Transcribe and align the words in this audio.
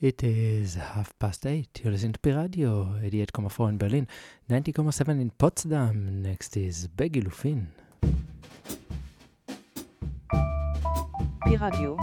It 0.00 0.22
is 0.24 0.76
half 0.76 1.12
past 1.18 1.44
eight. 1.46 1.80
You're 1.82 1.92
listening 1.92 2.14
to 2.14 2.20
P 2.20 2.32
Radio, 2.32 2.84
88.4 3.02 3.68
in 3.68 3.78
Berlin, 3.78 4.08
90.7 4.48 5.20
in 5.20 5.30
Potsdam. 5.30 6.22
Next 6.22 6.56
is 6.56 6.88
Beggy 6.88 7.22
Lufin. 7.22 7.66
P 11.44 11.56
Radio. 11.56 11.98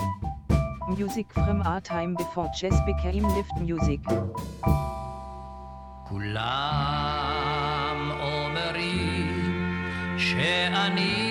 Music 0.96 1.26
from 1.34 1.62
our 1.64 1.82
time 1.82 2.14
before 2.16 2.50
jazz 2.60 2.80
became 2.86 3.24
lift 3.36 3.52
music. 3.60 4.02
כולם 6.10 8.12
אומרים 8.20 9.68
שאני 10.18 11.31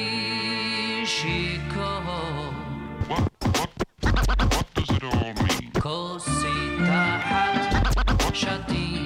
שתיתי 8.33 9.03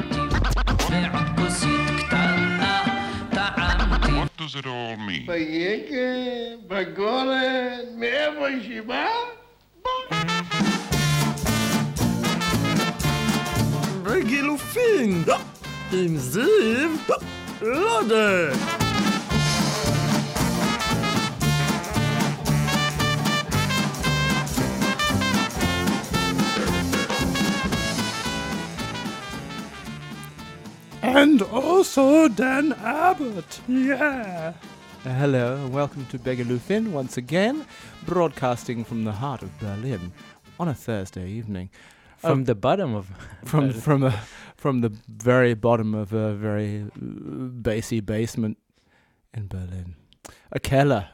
ועוד 0.89 1.23
כוסית 1.37 1.69
קטנה 2.07 2.83
טעמתי 3.31 4.07
What 4.11 4.41
does 4.41 4.55
it 4.55 4.65
all 4.65 4.97
mean? 4.97 5.27
ביקה, 5.27 5.95
בגולן, 6.67 7.99
מאיפה 7.99 8.47
היא 8.47 8.81
באה? 8.81 9.07
בגילופין! 14.03 15.23
עם 15.91 16.17
זיו 16.17 16.89
לודה! 17.61 18.74
And 31.15 31.41
also 31.43 32.27
Dan 32.27 32.73
Abbott, 32.73 33.61
yeah! 33.69 34.51
Hello 35.03 35.55
and 35.55 35.73
welcome 35.73 36.05
to 36.07 36.19
Begilufin 36.19 36.91
once 36.91 37.15
again, 37.15 37.65
broadcasting 38.05 38.83
from 38.83 39.05
the 39.05 39.13
heart 39.13 39.41
of 39.41 39.57
Berlin 39.57 40.11
on 40.59 40.67
a 40.67 40.73
Thursday 40.73 41.29
evening 41.29 41.69
From 42.17 42.31
Um, 42.39 42.43
the 42.43 42.53
bottom 42.55 42.93
of. 42.93 43.07
from 43.45 43.71
from 43.71 44.03
a 44.03 44.11
from 44.57 44.81
the 44.81 44.91
very 45.07 45.53
bottom 45.53 45.95
of 45.95 46.11
a 46.11 46.33
very 46.33 46.81
uh, 46.81 46.89
bassy 47.63 48.01
basement 48.01 48.57
in 49.33 49.47
Berlin, 49.47 49.95
a 50.51 50.59
Keller. 50.59 51.07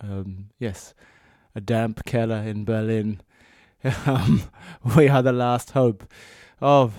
Um, 0.00 0.50
yes, 0.60 0.94
a 1.56 1.60
damp 1.60 2.04
Keller 2.04 2.42
in 2.46 2.64
Berlin. 2.64 3.20
Um, 4.06 4.42
we 4.94 5.08
are 5.08 5.22
the 5.22 5.32
last 5.32 5.70
hope 5.70 6.04
of 6.60 6.94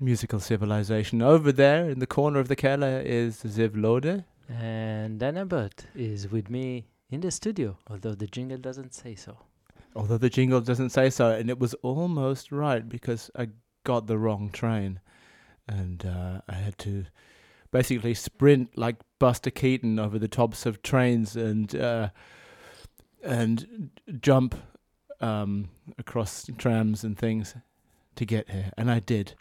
musical 0.00 0.40
civilization. 0.40 1.20
Over 1.22 1.52
there 1.52 1.88
in 1.88 1.98
the 1.98 2.06
corner 2.06 2.40
of 2.40 2.48
the 2.48 2.56
Keller 2.56 3.00
is 3.04 3.42
Ziv 3.42 3.80
Lode. 3.80 4.24
And 4.48 5.20
Dan 5.20 5.36
Abbott 5.36 5.86
is 5.94 6.30
with 6.30 6.50
me 6.50 6.86
in 7.10 7.20
the 7.20 7.30
studio, 7.30 7.76
although 7.88 8.14
the 8.14 8.26
jingle 8.26 8.58
doesn't 8.58 8.94
say 8.94 9.14
so. 9.14 9.36
Although 9.94 10.18
the 10.18 10.30
jingle 10.30 10.60
doesn't 10.60 10.90
say 10.90 11.10
so, 11.10 11.30
and 11.30 11.50
it 11.50 11.58
was 11.58 11.74
almost 11.74 12.50
right 12.50 12.88
because 12.88 13.30
I 13.36 13.48
got 13.84 14.06
the 14.06 14.18
wrong 14.18 14.50
train, 14.50 15.00
and 15.68 16.04
uh, 16.04 16.40
I 16.48 16.54
had 16.54 16.78
to 16.78 17.06
basically 17.70 18.14
sprint 18.14 18.76
like 18.76 18.96
Buster 19.18 19.50
Keaton 19.50 19.98
over 19.98 20.18
the 20.18 20.28
tops 20.28 20.66
of 20.66 20.82
trains 20.82 21.36
and 21.36 21.74
uh, 21.74 22.10
and 23.22 23.90
jump 24.20 24.54
um, 25.20 25.68
across 25.98 26.48
trams 26.56 27.04
and 27.04 27.18
things 27.18 27.54
to 28.16 28.24
get 28.24 28.50
here, 28.50 28.72
and 28.76 28.90
I 28.90 29.00
did. 29.00 29.34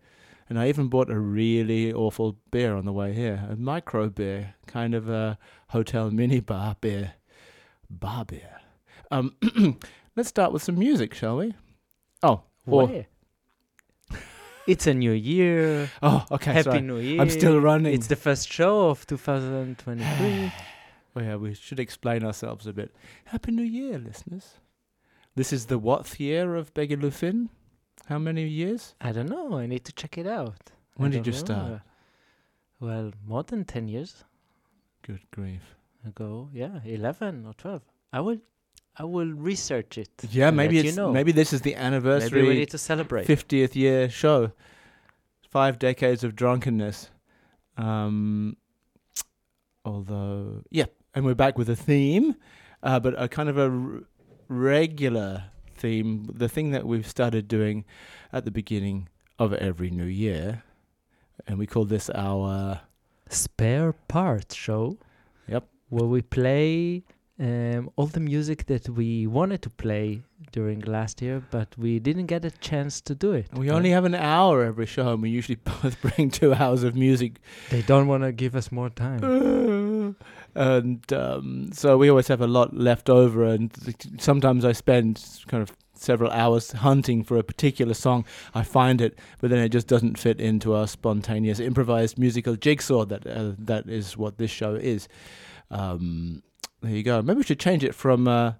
And 0.49 0.57
I 0.57 0.67
even 0.67 0.87
bought 0.87 1.11
a 1.11 1.19
really 1.19 1.93
awful 1.93 2.37
beer 2.49 2.75
on 2.75 2.85
the 2.85 2.91
way 2.91 3.13
here, 3.13 3.47
a 3.49 3.55
micro 3.55 4.09
beer, 4.09 4.55
kind 4.65 4.95
of 4.95 5.07
a 5.07 5.37
hotel 5.67 6.09
mini 6.09 6.39
bar 6.39 6.75
beer, 6.81 7.13
bar 7.87 8.25
beer. 8.25 8.59
Um, 9.11 9.35
let's 10.15 10.29
start 10.29 10.51
with 10.51 10.63
some 10.63 10.79
music, 10.79 11.13
shall 11.13 11.37
we? 11.37 11.53
Oh, 12.23 12.41
or- 12.65 13.05
it's 14.69 14.85
a 14.85 14.93
new 14.93 15.11
year. 15.11 15.89
oh, 16.03 16.25
okay. 16.31 16.53
Happy 16.53 16.63
sorry. 16.63 16.81
New 16.81 16.97
Year. 16.97 17.19
I'm 17.19 17.29
still 17.29 17.59
running. 17.59 17.93
It's 17.93 18.07
the 18.07 18.15
first 18.15 18.51
show 18.51 18.89
of 18.89 19.05
2023. 19.07 20.51
Oh, 21.15 21.19
yeah, 21.21 21.35
we 21.37 21.55
should 21.55 21.79
explain 21.79 22.23
ourselves 22.23 22.67
a 22.67 22.73
bit. 22.73 22.95
Happy 23.25 23.51
New 23.51 23.63
Year, 23.63 23.97
listeners. 23.97 24.59
This 25.35 25.51
is 25.51 25.67
the 25.67 25.79
what 25.79 26.19
year 26.19 26.55
of 26.55 26.73
Begilufin? 26.73 27.49
How 28.07 28.17
many 28.19 28.47
years? 28.47 28.95
I 29.01 29.11
don't 29.11 29.29
know. 29.29 29.57
I 29.57 29.65
need 29.67 29.85
to 29.85 29.91
check 29.93 30.17
it 30.17 30.27
out. 30.27 30.71
I 30.97 31.01
When 31.01 31.11
did 31.11 31.17
don't 31.23 31.27
you 31.27 31.33
start? 31.33 31.81
Well, 32.79 33.11
more 33.25 33.43
than 33.43 33.65
10 33.65 33.87
years 33.87 34.23
Good 35.03 35.21
grief. 35.31 35.75
ago. 36.05 36.49
Yeah, 36.53 36.79
11 36.85 37.45
or 37.45 37.53
12. 37.53 37.81
I 38.13 38.19
will 38.21 38.37
I 38.97 39.03
will 39.05 39.31
research 39.31 39.97
it. 39.97 40.09
Yeah, 40.31 40.51
maybe 40.51 40.75
let 40.77 40.83
you 40.83 40.89
it's 40.89 40.97
know. 40.97 41.11
maybe 41.11 41.31
this 41.31 41.53
is 41.53 41.61
the 41.61 41.75
anniversary. 41.75 42.41
Maybe 42.41 42.47
we 42.53 42.59
need 42.59 42.69
to 42.71 42.77
celebrate. 42.77 43.27
50th 43.27 43.75
year 43.75 44.09
show. 44.09 44.51
Five 45.49 45.79
decades 45.79 46.23
of 46.23 46.35
drunkenness. 46.35 47.09
Um, 47.77 48.57
although, 49.85 50.63
yeah, 50.69 50.85
and 51.15 51.25
we're 51.25 51.35
back 51.35 51.57
with 51.57 51.69
a 51.69 51.75
theme, 51.75 52.35
uh, 52.83 52.99
but 52.99 53.13
a 53.21 53.27
kind 53.27 53.49
of 53.49 53.57
a 53.57 53.69
r- 53.69 54.01
regular 54.49 55.45
theme. 55.79 56.29
The 56.33 56.49
thing 56.49 56.71
that 56.71 56.85
we've 56.85 57.07
started 57.07 57.47
doing 57.47 57.85
at 58.31 58.45
the 58.45 58.51
beginning 58.51 59.09
of 59.37 59.53
every 59.53 59.89
new 59.89 60.05
year, 60.25 60.63
and 61.47 61.57
we 61.57 61.65
call 61.65 61.85
this 61.85 62.09
our. 62.13 62.81
Spare 63.29 63.93
parts 64.07 64.55
show. 64.55 64.97
Yep. 65.47 65.63
Where 65.89 66.05
we 66.05 66.21
play 66.21 67.03
um, 67.39 67.89
all 67.95 68.07
the 68.07 68.19
music 68.19 68.65
that 68.65 68.89
we 68.89 69.25
wanted 69.25 69.61
to 69.61 69.69
play 69.69 70.23
during 70.51 70.81
last 70.81 71.21
year, 71.21 71.41
but 71.51 71.69
we 71.77 71.99
didn't 71.99 72.25
get 72.25 72.43
a 72.43 72.51
chance 72.51 72.99
to 73.01 73.15
do 73.15 73.31
it. 73.31 73.47
We 73.53 73.69
only 73.69 73.91
have 73.91 74.05
an 74.05 74.15
hour 74.15 74.63
every 74.63 74.85
show, 74.85 75.13
and 75.13 75.21
we 75.21 75.29
usually 75.29 75.55
both 75.81 76.01
bring 76.01 76.31
two 76.31 76.53
hours 76.53 76.83
of 76.83 76.95
music 76.95 77.39
They 77.69 77.81
don't 77.81 78.07
want 78.07 78.23
to 78.23 78.31
give 78.31 78.55
us 78.55 78.71
more 78.71 78.89
time. 78.89 79.19
and 80.55 81.11
um, 81.13 81.69
so 81.71 81.97
we 81.97 82.09
always 82.09 82.27
have 82.27 82.41
a 82.41 82.47
lot 82.47 82.75
left 82.75 83.09
over 83.09 83.43
and 83.43 83.71
sometimes 84.19 84.65
i 84.65 84.71
spend 84.71 85.23
kind 85.47 85.61
of 85.61 85.71
several 85.93 86.31
hours 86.31 86.71
hunting 86.71 87.23
for 87.23 87.37
a 87.37 87.43
particular 87.43 87.93
song 87.93 88.25
i 88.53 88.63
find 88.63 89.01
it 89.01 89.19
but 89.39 89.49
then 89.49 89.59
it 89.59 89.69
just 89.69 89.87
doesn't 89.87 90.17
fit 90.17 90.39
into 90.39 90.73
our 90.73 90.87
spontaneous 90.87 91.59
improvised 91.59 92.17
musical 92.17 92.55
jigsaw 92.55 93.05
that 93.05 93.25
uh, 93.27 93.51
that 93.57 93.87
is 93.89 94.17
what 94.17 94.37
this 94.37 94.51
show 94.51 94.75
is 94.75 95.07
um, 95.71 96.41
there 96.81 96.91
you 96.91 97.03
go 97.03 97.21
maybe 97.21 97.37
we 97.37 97.43
should 97.43 97.59
change 97.59 97.83
it 97.83 97.93
from 97.93 98.27
uh, 98.27 98.53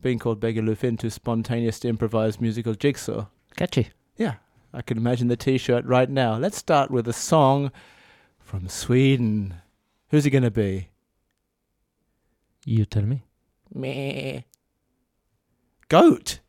being 0.00 0.18
called 0.18 0.40
Begilufin 0.40 0.98
to 0.98 1.10
spontaneous 1.10 1.84
improvised 1.84 2.40
musical 2.40 2.74
jigsaw 2.74 3.26
Catchy. 3.56 3.88
yeah, 4.18 4.34
I 4.74 4.82
can 4.82 4.98
imagine 4.98 5.28
the 5.28 5.36
T-shirt 5.36 5.86
right 5.86 6.10
now. 6.10 6.36
Let's 6.36 6.58
start 6.58 6.90
with 6.90 7.08
a 7.08 7.14
song 7.14 7.72
from 8.38 8.68
Sweden. 8.68 9.54
Who's 10.10 10.26
it 10.26 10.30
gonna 10.30 10.50
be? 10.50 10.90
You 12.68 12.84
tell 12.84 13.04
me. 13.04 13.22
Meh. 13.72 14.40
Goat. 15.88 16.40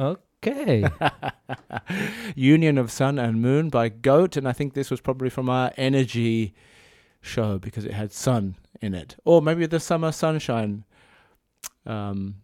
Okay. 0.00 0.84
Union 2.34 2.78
of 2.78 2.90
Sun 2.90 3.18
and 3.18 3.40
Moon 3.40 3.68
by 3.70 3.88
Goat, 3.88 4.36
and 4.36 4.46
I 4.48 4.52
think 4.52 4.74
this 4.74 4.90
was 4.90 5.00
probably 5.00 5.30
from 5.30 5.48
our 5.48 5.72
Energy 5.76 6.52
show 7.20 7.58
because 7.58 7.84
it 7.84 7.92
had 7.92 8.12
sun 8.12 8.56
in 8.80 8.94
it, 8.94 9.16
or 9.24 9.40
maybe 9.42 9.66
the 9.66 9.80
Summer 9.80 10.12
Sunshine. 10.12 10.84
Um, 11.86 12.36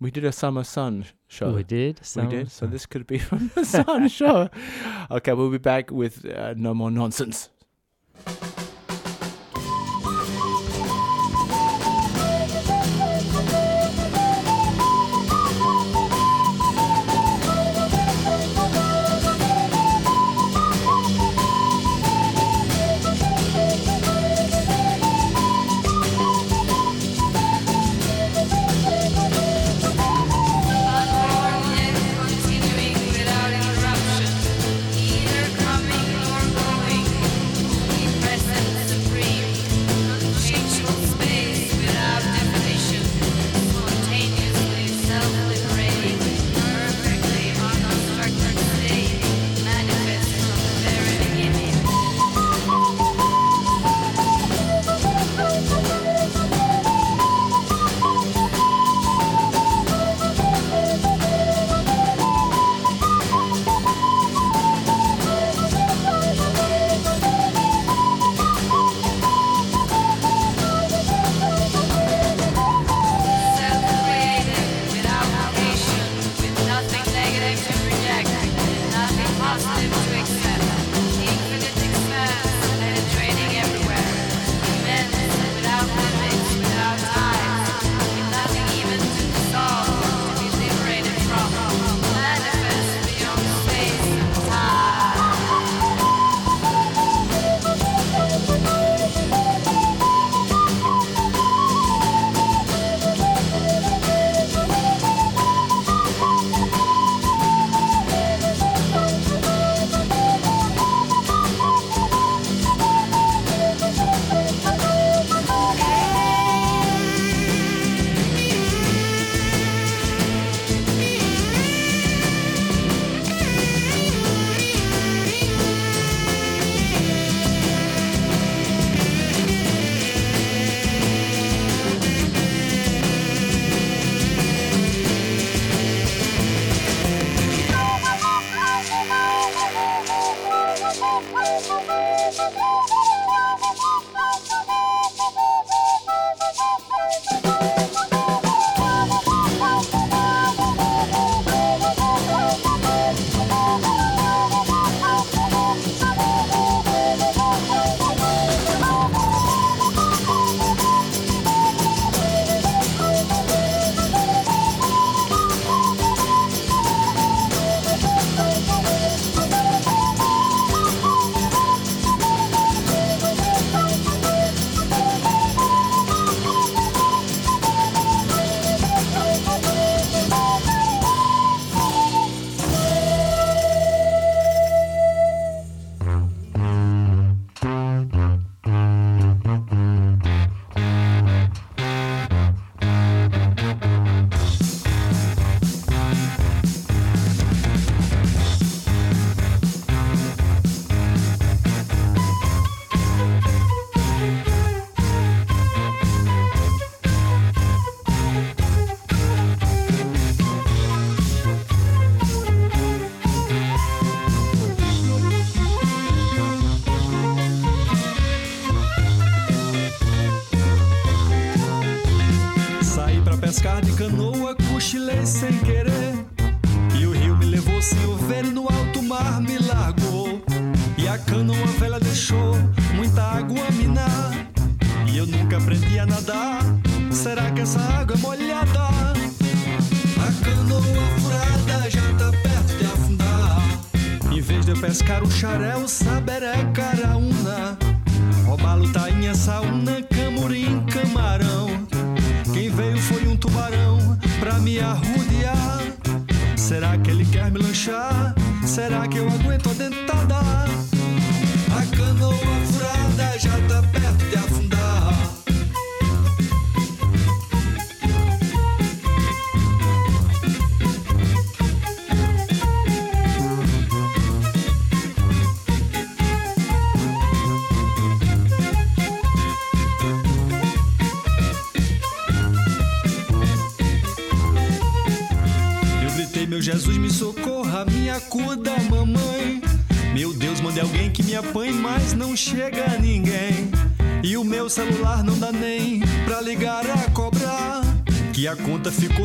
we 0.00 0.10
did 0.10 0.24
a 0.24 0.32
Summer 0.32 0.64
Sun 0.64 1.06
show. 1.28 1.52
we 1.52 1.62
did. 1.64 1.98
We 2.00 2.04
some- 2.04 2.28
did. 2.28 2.50
So 2.50 2.66
this 2.66 2.86
could 2.86 3.06
be 3.06 3.18
from 3.28 3.50
the 3.54 3.64
Sun 3.64 4.08
show. 4.20 4.48
Okay, 5.10 5.32
we'll 5.32 5.50
be 5.50 5.58
back 5.58 5.90
with 5.90 6.24
uh, 6.24 6.54
no 6.56 6.74
more 6.74 6.90
nonsense. 6.90 7.48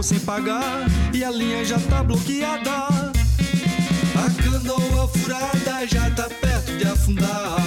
Sem 0.07 0.19
pagar 0.21 0.87
e 1.13 1.21
a 1.21 1.29
linha 1.29 1.65
já 1.65 1.77
tá 1.77 2.01
bloqueada. 2.01 2.71
A 2.71 4.41
canoa 4.41 5.05
furada 5.09 5.85
já 5.85 6.09
tá 6.11 6.29
perto 6.29 6.77
de 6.77 6.85
afundar. 6.85 7.57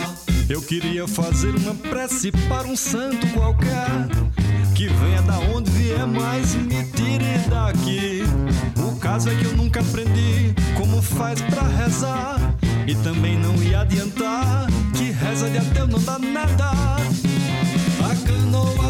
Eu 0.48 0.62
queria 0.62 1.06
fazer 1.06 1.54
uma 1.54 1.74
prece 1.74 2.32
para 2.48 2.66
um 2.66 2.74
santo 2.74 3.26
qualquer. 3.34 4.08
Que 4.74 4.88
venha 4.88 5.20
da 5.20 5.38
onde 5.54 5.70
vier, 5.72 6.06
mas 6.06 6.54
me 6.54 6.82
tire 6.92 7.46
daqui. 7.50 8.22
O 8.78 8.96
caso 8.96 9.28
é 9.28 9.34
que 9.34 9.44
eu 9.44 9.54
nunca 9.54 9.80
aprendi 9.80 10.54
como 10.78 11.02
faz 11.02 11.42
pra 11.42 11.62
rezar. 11.62 12.38
E 12.86 12.94
também 12.94 13.38
não 13.38 13.54
ia 13.56 13.82
adiantar, 13.82 14.66
que 14.96 15.10
reza 15.10 15.50
de 15.50 15.58
ateu 15.58 15.86
não 15.86 16.00
dá 16.00 16.18
nada. 16.18 16.70
A 18.00 18.16
canoa 18.26 18.89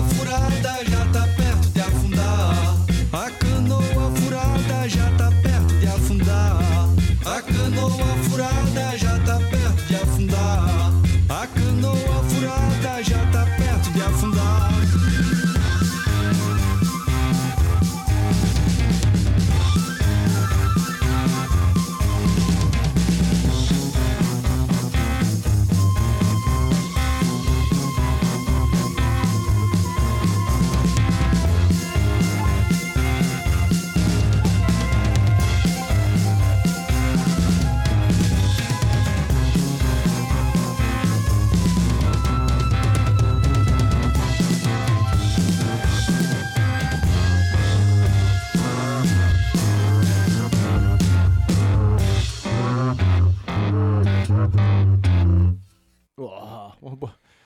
what, 56.80 56.99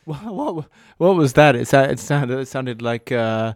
what, 0.04 0.24
what, 0.24 0.66
what 0.98 1.16
was 1.16 1.32
that? 1.34 1.56
It, 1.56 1.72
it 1.72 1.98
sounded 1.98 2.38
it 2.38 2.48
sounded 2.48 2.82
like 2.82 3.10
uh, 3.12 3.54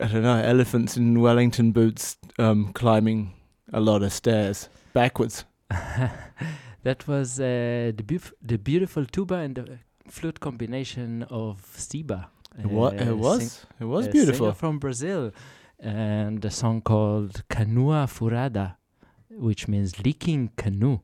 I 0.00 0.06
don't 0.06 0.22
know 0.22 0.36
elephants 0.38 0.96
in 0.96 1.20
Wellington 1.20 1.72
boots 1.72 2.16
um, 2.38 2.72
climbing 2.72 3.34
a 3.72 3.80
lot 3.80 4.02
of 4.02 4.12
stairs 4.12 4.68
backwards. 4.92 5.44
that 6.82 7.06
was 7.06 7.40
uh, 7.40 7.92
the, 7.94 8.20
the 8.42 8.58
beautiful 8.58 9.04
tuba 9.04 9.36
and 9.36 9.54
the 9.54 9.78
flute 10.08 10.40
combination 10.40 11.22
of 11.24 11.62
Siba. 11.76 12.26
It, 12.58 12.66
wa- 12.66 12.88
it 12.88 12.98
sing- 13.00 13.18
was 13.18 13.66
it 13.80 13.84
was 13.84 14.08
beautiful. 14.08 14.52
from 14.52 14.78
Brazil, 14.78 15.32
and 15.78 16.44
a 16.44 16.50
song 16.50 16.82
called 16.82 17.42
Canoa 17.48 18.06
Furada, 18.06 18.76
which 19.30 19.68
means 19.68 19.98
leaking 20.04 20.50
canoe. 20.56 21.00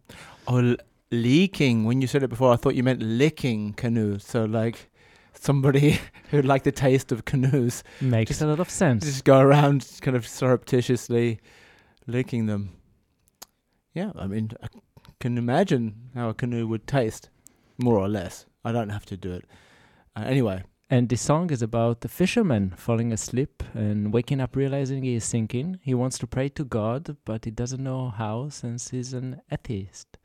Oh, 0.46 0.76
leaking. 1.10 1.84
When 1.84 2.00
you 2.00 2.06
said 2.06 2.22
it 2.22 2.28
before, 2.28 2.52
I 2.52 2.56
thought 2.56 2.74
you 2.74 2.82
meant 2.82 3.02
licking 3.02 3.72
canoes. 3.74 4.24
So 4.24 4.44
like 4.44 4.90
somebody 5.34 5.98
who 6.30 6.42
liked 6.42 6.64
the 6.64 6.72
taste 6.72 7.12
of 7.12 7.24
canoes 7.24 7.82
Makes 8.00 8.30
Just- 8.30 8.42
a 8.42 8.46
lot 8.46 8.60
of 8.60 8.68
sense. 8.70 9.04
just 9.04 9.24
go 9.24 9.38
around 9.40 9.86
kind 10.00 10.16
of 10.16 10.26
surreptitiously 10.26 11.40
licking 12.06 12.46
them. 12.46 12.70
Yeah, 13.94 14.12
I 14.16 14.26
mean, 14.26 14.50
I 14.62 14.68
can 15.20 15.38
imagine 15.38 16.10
how 16.14 16.28
a 16.28 16.34
canoe 16.34 16.66
would 16.68 16.86
taste, 16.86 17.30
more 17.78 17.98
or 17.98 18.08
less. 18.08 18.46
I 18.64 18.72
don't 18.72 18.90
have 18.90 19.06
to 19.06 19.16
do 19.16 19.32
it. 19.32 19.44
Uh, 20.16 20.24
anyway, 20.26 20.62
And 20.90 21.08
this 21.08 21.20
song 21.20 21.50
is 21.50 21.62
about 21.62 22.00
the 22.00 22.08
fisherman 22.08 22.72
falling 22.76 23.12
asleep 23.12 23.62
and 23.74 24.12
waking 24.12 24.40
up 24.40 24.56
realizing 24.56 25.02
he 25.02 25.14
is 25.14 25.24
sinking. 25.24 25.78
He 25.82 25.94
wants 25.94 26.16
to 26.18 26.26
pray 26.26 26.48
to 26.50 26.64
God, 26.64 27.16
but 27.24 27.44
he 27.44 27.50
doesn't 27.50 27.82
know 27.82 28.08
how 28.10 28.48
since 28.50 28.90
he's 28.90 29.12
an 29.14 29.40
atheist. 29.50 30.16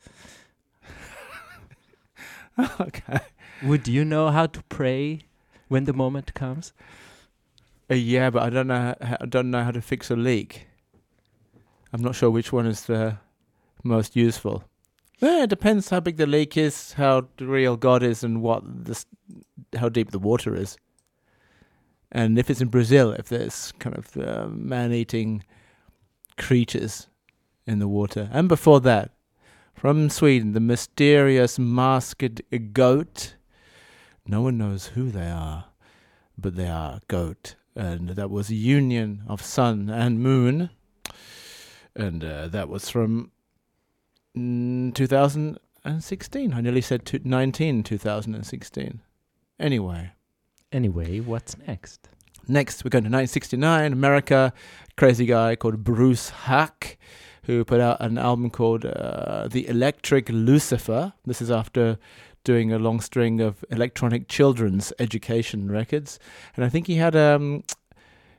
okay. 2.79 3.19
Would 3.63 3.87
you 3.87 4.05
know 4.05 4.29
how 4.29 4.47
to 4.47 4.63
pray 4.63 5.21
when 5.67 5.85
the 5.85 5.93
moment 5.93 6.33
comes? 6.33 6.73
Uh, 7.89 7.95
yeah, 7.95 8.29
but 8.29 8.43
I 8.43 8.49
don't 8.49 8.67
know. 8.67 8.95
How, 9.01 9.17
I 9.21 9.25
don't 9.25 9.51
know 9.51 9.63
how 9.63 9.71
to 9.71 9.81
fix 9.81 10.09
a 10.09 10.15
leak. 10.15 10.67
I'm 11.91 12.01
not 12.01 12.15
sure 12.15 12.29
which 12.31 12.51
one 12.51 12.65
is 12.65 12.85
the 12.85 13.17
most 13.83 14.15
useful. 14.15 14.63
Yeah, 15.19 15.43
it 15.43 15.49
depends 15.49 15.89
how 15.89 15.99
big 15.99 16.17
the 16.17 16.25
leak 16.25 16.57
is, 16.57 16.93
how 16.93 17.27
the 17.37 17.45
real 17.45 17.77
God 17.77 18.03
is, 18.03 18.23
and 18.23 18.41
what 18.41 18.63
the 18.85 18.91
s- 18.91 19.05
how 19.77 19.89
deep 19.89 20.11
the 20.11 20.19
water 20.19 20.55
is. 20.55 20.77
And 22.11 22.37
if 22.37 22.49
it's 22.49 22.61
in 22.61 22.67
Brazil, 22.67 23.11
if 23.13 23.29
there's 23.29 23.73
kind 23.79 23.97
of 23.97 24.17
uh, 24.17 24.47
man-eating 24.49 25.43
creatures 26.37 27.07
in 27.65 27.79
the 27.79 27.87
water, 27.87 28.29
and 28.31 28.47
before 28.47 28.81
that, 28.81 29.11
from 29.83 30.09
Sweden, 30.09 30.53
the 30.53 30.61
mysterious 30.61 31.59
masked 31.59 32.41
goat. 32.71 33.35
No 34.25 34.41
one 34.41 34.57
knows 34.57 34.87
who 34.95 35.11
they 35.11 35.29
are, 35.29 35.65
but 36.37 36.55
they 36.55 36.69
are 36.69 37.01
goat, 37.09 37.55
and 37.75 38.11
that 38.11 38.29
was 38.29 38.49
a 38.49 38.55
union 38.55 39.23
of 39.27 39.41
sun 39.41 39.89
and 39.89 40.21
moon, 40.21 40.69
and 41.97 42.23
uh, 42.23 42.47
that 42.47 42.69
was 42.69 42.89
from 42.89 43.31
mm, 44.37 44.95
2016. 44.95 46.53
I 46.53 46.61
nearly 46.61 46.79
said 46.79 47.05
two, 47.05 47.19
19 47.21 47.83
2016. 47.83 49.01
Anyway, 49.59 50.11
Anyway, 50.71 51.19
what's 51.19 51.57
next? 51.67 52.07
next 52.47 52.85
we're 52.85 52.89
going 52.89 53.03
to 53.03 53.09
1969, 53.09 53.91
America. 53.91 54.53
Crazy 54.95 55.25
guy 55.25 55.57
called 55.57 55.83
Bruce 55.83 56.31
Haack, 56.45 56.95
who 57.43 57.63
put 57.65 57.79
out 57.79 58.01
an 58.01 58.17
album 58.17 58.49
called 58.49 58.85
uh, 58.85 59.47
The 59.49 59.67
Electric 59.67 60.29
Lucifer. 60.29 61.13
This 61.25 61.41
is 61.41 61.51
after 61.51 61.97
doing 62.43 62.73
a 62.73 62.79
long 62.79 62.99
string 62.99 63.39
of 63.39 63.63
electronic 63.69 64.27
children's 64.27 64.91
education 64.99 65.71
records, 65.71 66.19
and 66.55 66.65
I 66.65 66.69
think 66.69 66.87
he 66.87 66.95
had 66.95 67.15
um 67.15 67.63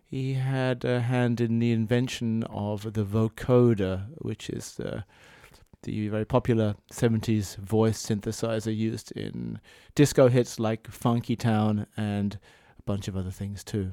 he 0.05 0.35
had 0.35 0.85
a 0.85 1.01
hand 1.01 1.41
in 1.41 1.59
the 1.59 1.73
invention 1.73 2.45
of 2.45 2.93
the 2.93 3.05
vocoder, 3.05 4.07
which 4.19 4.49
is 4.49 4.79
uh, 4.79 5.03
the 5.83 6.09
very 6.09 6.25
popular 6.25 6.77
70s 6.93 7.57
voice 7.57 8.07
synthesizer 8.07 8.75
used 8.75 9.13
in 9.13 9.61
disco 9.95 10.29
hits 10.29 10.59
like 10.59 10.89
Funky 10.89 11.37
Town 11.37 11.87
and 11.97 12.39
a 12.79 12.83
bunch 12.83 13.09
of 13.09 13.17
other 13.17 13.31
things 13.31 13.65
too. 13.65 13.93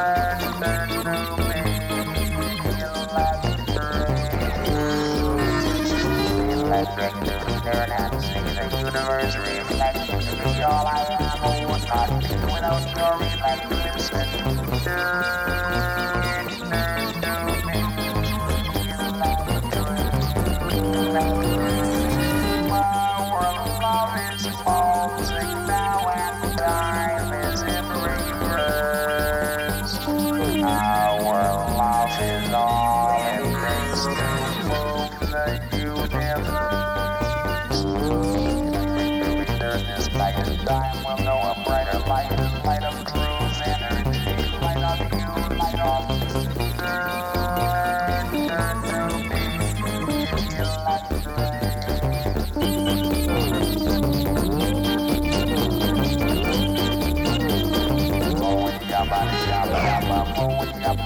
paradox. 7.61 8.27
The 8.27 8.77
universe 8.77 9.35
reflections 9.35 10.59
all 10.61 10.87
I 10.87 11.05
am 11.19 11.41
without 11.69 12.83
your 12.95 13.17
reflected. 13.19 13.81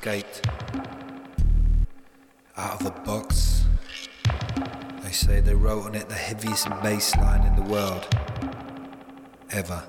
escaped 0.00 0.48
out 2.56 2.80
of 2.80 2.84
the 2.84 2.90
box. 3.02 3.66
They 5.02 5.10
say 5.10 5.40
they 5.40 5.54
wrote 5.54 5.84
on 5.84 5.94
it 5.94 6.08
the 6.08 6.14
heaviest 6.14 6.70
bass 6.82 7.14
line 7.16 7.46
in 7.46 7.54
the 7.54 7.70
world 7.70 8.06
ever. 9.50 9.82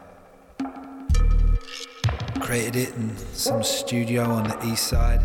Created 2.42 2.76
it 2.76 2.96
in 2.96 3.16
some 3.32 3.64
studio 3.64 4.24
on 4.24 4.50
the 4.50 4.66
east 4.66 4.88
side. 4.88 5.22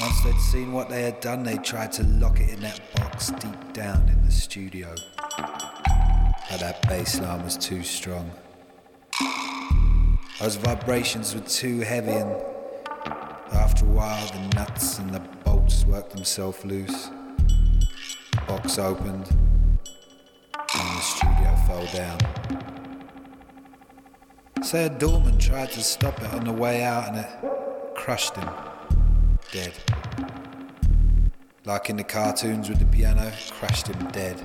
Once 0.00 0.24
they'd 0.24 0.40
seen 0.50 0.72
what 0.72 0.88
they 0.88 1.02
had 1.02 1.20
done, 1.20 1.42
they 1.42 1.58
tried 1.58 1.92
to 1.92 2.04
lock 2.04 2.40
it 2.40 2.48
in 2.48 2.60
that 2.60 2.80
box 2.94 3.32
deep 3.32 3.72
down 3.74 4.08
in 4.08 4.24
the 4.24 4.32
studio. 4.32 4.94
But 5.36 6.60
that 6.60 6.88
bass 6.88 7.20
line 7.20 7.44
was 7.44 7.58
too 7.58 7.82
strong. 7.82 8.30
Those 10.40 10.56
vibrations 10.56 11.34
were 11.34 11.42
too 11.42 11.80
heavy, 11.80 12.12
and 12.12 12.55
after 13.52 13.84
a 13.84 13.88
while, 13.88 14.26
the 14.28 14.40
nuts 14.56 14.98
and 14.98 15.12
the 15.12 15.20
bolts 15.44 15.84
worked 15.84 16.12
themselves 16.12 16.64
loose. 16.64 17.10
The 18.32 18.42
box 18.46 18.78
opened, 18.78 19.28
and 20.74 20.96
the 20.96 21.00
studio 21.00 21.56
fell 21.66 21.86
down. 21.92 22.18
Sayed 24.62 24.98
Dorman 24.98 25.38
tried 25.38 25.70
to 25.72 25.82
stop 25.82 26.20
it 26.22 26.32
on 26.34 26.44
the 26.44 26.52
way 26.52 26.82
out, 26.82 27.08
and 27.08 27.18
it 27.18 27.94
crushed 27.94 28.36
him, 28.36 28.48
dead. 29.52 29.72
Like 31.64 31.90
in 31.90 31.96
the 31.96 32.04
cartoons 32.04 32.68
with 32.68 32.78
the 32.78 32.86
piano, 32.86 33.32
crushed 33.50 33.88
him 33.88 34.08
dead. 34.10 34.42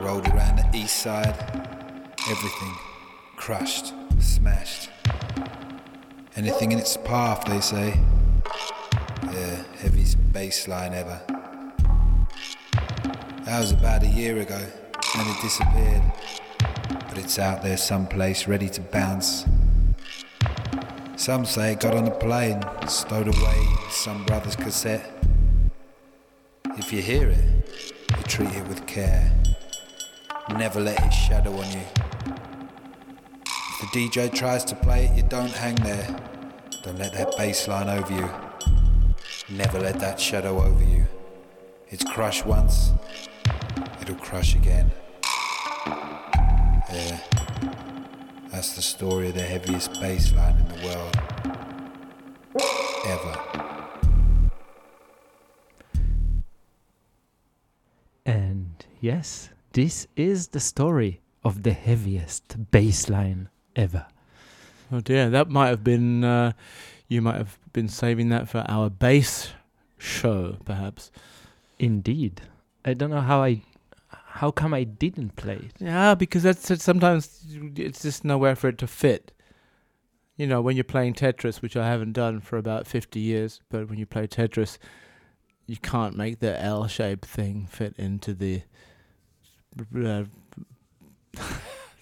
Rolled 0.00 0.28
around 0.28 0.58
the 0.58 0.70
east 0.74 0.96
side, 0.96 1.34
everything 2.28 2.74
crushed, 3.36 3.92
smashed. 4.20 4.90
Anything 6.36 6.72
in 6.72 6.80
its 6.80 6.96
path, 6.96 7.44
they 7.44 7.60
say. 7.60 8.00
Yeah, 9.22 9.62
heaviest 9.78 10.16
bass 10.32 10.66
line 10.66 10.92
ever. 10.92 11.20
That 13.44 13.60
was 13.60 13.70
about 13.70 14.02
a 14.02 14.08
year 14.08 14.40
ago, 14.40 14.58
and 14.58 15.28
it 15.30 15.40
disappeared. 15.40 16.02
But 16.88 17.18
it's 17.18 17.38
out 17.38 17.62
there 17.62 17.76
someplace 17.76 18.48
ready 18.48 18.68
to 18.70 18.80
bounce. 18.80 19.44
Some 21.16 21.44
say 21.44 21.74
it 21.74 21.80
got 21.80 21.94
on 21.94 22.08
a 22.08 22.10
plane, 22.10 22.60
stowed 22.88 23.28
away 23.28 23.66
some 23.90 24.24
brother's 24.24 24.56
cassette. 24.56 25.08
If 26.76 26.92
you 26.92 27.00
hear 27.00 27.28
it, 27.28 27.92
you 28.16 28.22
treat 28.24 28.50
it 28.50 28.66
with 28.66 28.84
care. 28.88 29.32
Never 30.56 30.80
let 30.80 31.00
it 31.00 31.12
shadow 31.12 31.56
on 31.56 31.70
you. 31.70 32.03
The 33.84 34.08
DJ 34.08 34.32
tries 34.32 34.64
to 34.64 34.74
play 34.74 35.04
it, 35.04 35.14
you 35.14 35.22
don't 35.24 35.52
hang 35.52 35.74
there. 35.74 36.06
Don't 36.82 36.96
let 36.96 37.12
that 37.12 37.36
bass 37.36 37.68
line 37.68 37.90
over 37.90 38.14
you. 38.14 38.30
Never 39.54 39.78
let 39.78 40.00
that 40.00 40.18
shadow 40.18 40.62
over 40.62 40.82
you. 40.82 41.06
It's 41.88 42.02
crushed 42.02 42.46
once, 42.46 42.92
it'll 44.00 44.14
crush 44.14 44.54
again. 44.54 44.90
Yeah, 45.86 47.20
that's 48.50 48.74
the 48.74 48.80
story 48.80 49.28
of 49.28 49.34
the 49.34 49.42
heaviest 49.42 50.00
bass 50.00 50.32
line 50.32 50.56
in 50.56 50.68
the 50.68 50.86
world. 50.86 51.14
Ever. 53.04 53.38
And 58.24 58.86
yes, 59.02 59.50
this 59.72 60.06
is 60.16 60.48
the 60.48 60.60
story 60.60 61.20
of 61.44 61.64
the 61.64 61.74
heaviest 61.74 62.70
bass 62.70 63.10
line 63.10 63.50
ever. 63.76 64.06
Oh 64.92 65.00
dear, 65.00 65.30
that 65.30 65.48
might 65.48 65.68
have 65.68 65.82
been. 65.84 66.24
Uh, 66.24 66.52
you 67.08 67.22
might 67.22 67.36
have 67.36 67.58
been 67.72 67.88
saving 67.88 68.28
that 68.30 68.48
for 68.48 68.64
our 68.68 68.90
base 68.90 69.50
show, 69.98 70.56
perhaps. 70.64 71.10
Indeed. 71.78 72.42
I 72.84 72.94
don't 72.94 73.10
know 73.10 73.20
how 73.20 73.42
I. 73.42 73.62
How 74.08 74.50
come 74.50 74.74
I 74.74 74.84
didn't 74.84 75.36
play 75.36 75.56
it? 75.56 75.72
Yeah, 75.78 76.14
because 76.14 76.42
that's 76.42 76.68
it, 76.70 76.80
sometimes 76.80 77.44
it's 77.76 78.02
just 78.02 78.24
nowhere 78.24 78.56
for 78.56 78.68
it 78.68 78.78
to 78.78 78.86
fit. 78.86 79.32
You 80.36 80.48
know, 80.48 80.60
when 80.60 80.76
you're 80.76 80.82
playing 80.82 81.14
Tetris, 81.14 81.62
which 81.62 81.76
I 81.76 81.86
haven't 81.86 82.14
done 82.14 82.40
for 82.40 82.56
about 82.56 82.88
50 82.88 83.20
years, 83.20 83.60
but 83.70 83.88
when 83.88 83.98
you 83.98 84.06
play 84.06 84.26
Tetris, 84.26 84.78
you 85.66 85.76
can't 85.76 86.16
make 86.16 86.40
the 86.40 86.60
L 86.60 86.88
shaped 86.88 87.24
thing 87.24 87.68
fit 87.70 87.94
into 87.96 88.34
the 88.34 88.62
uh, 90.04 90.24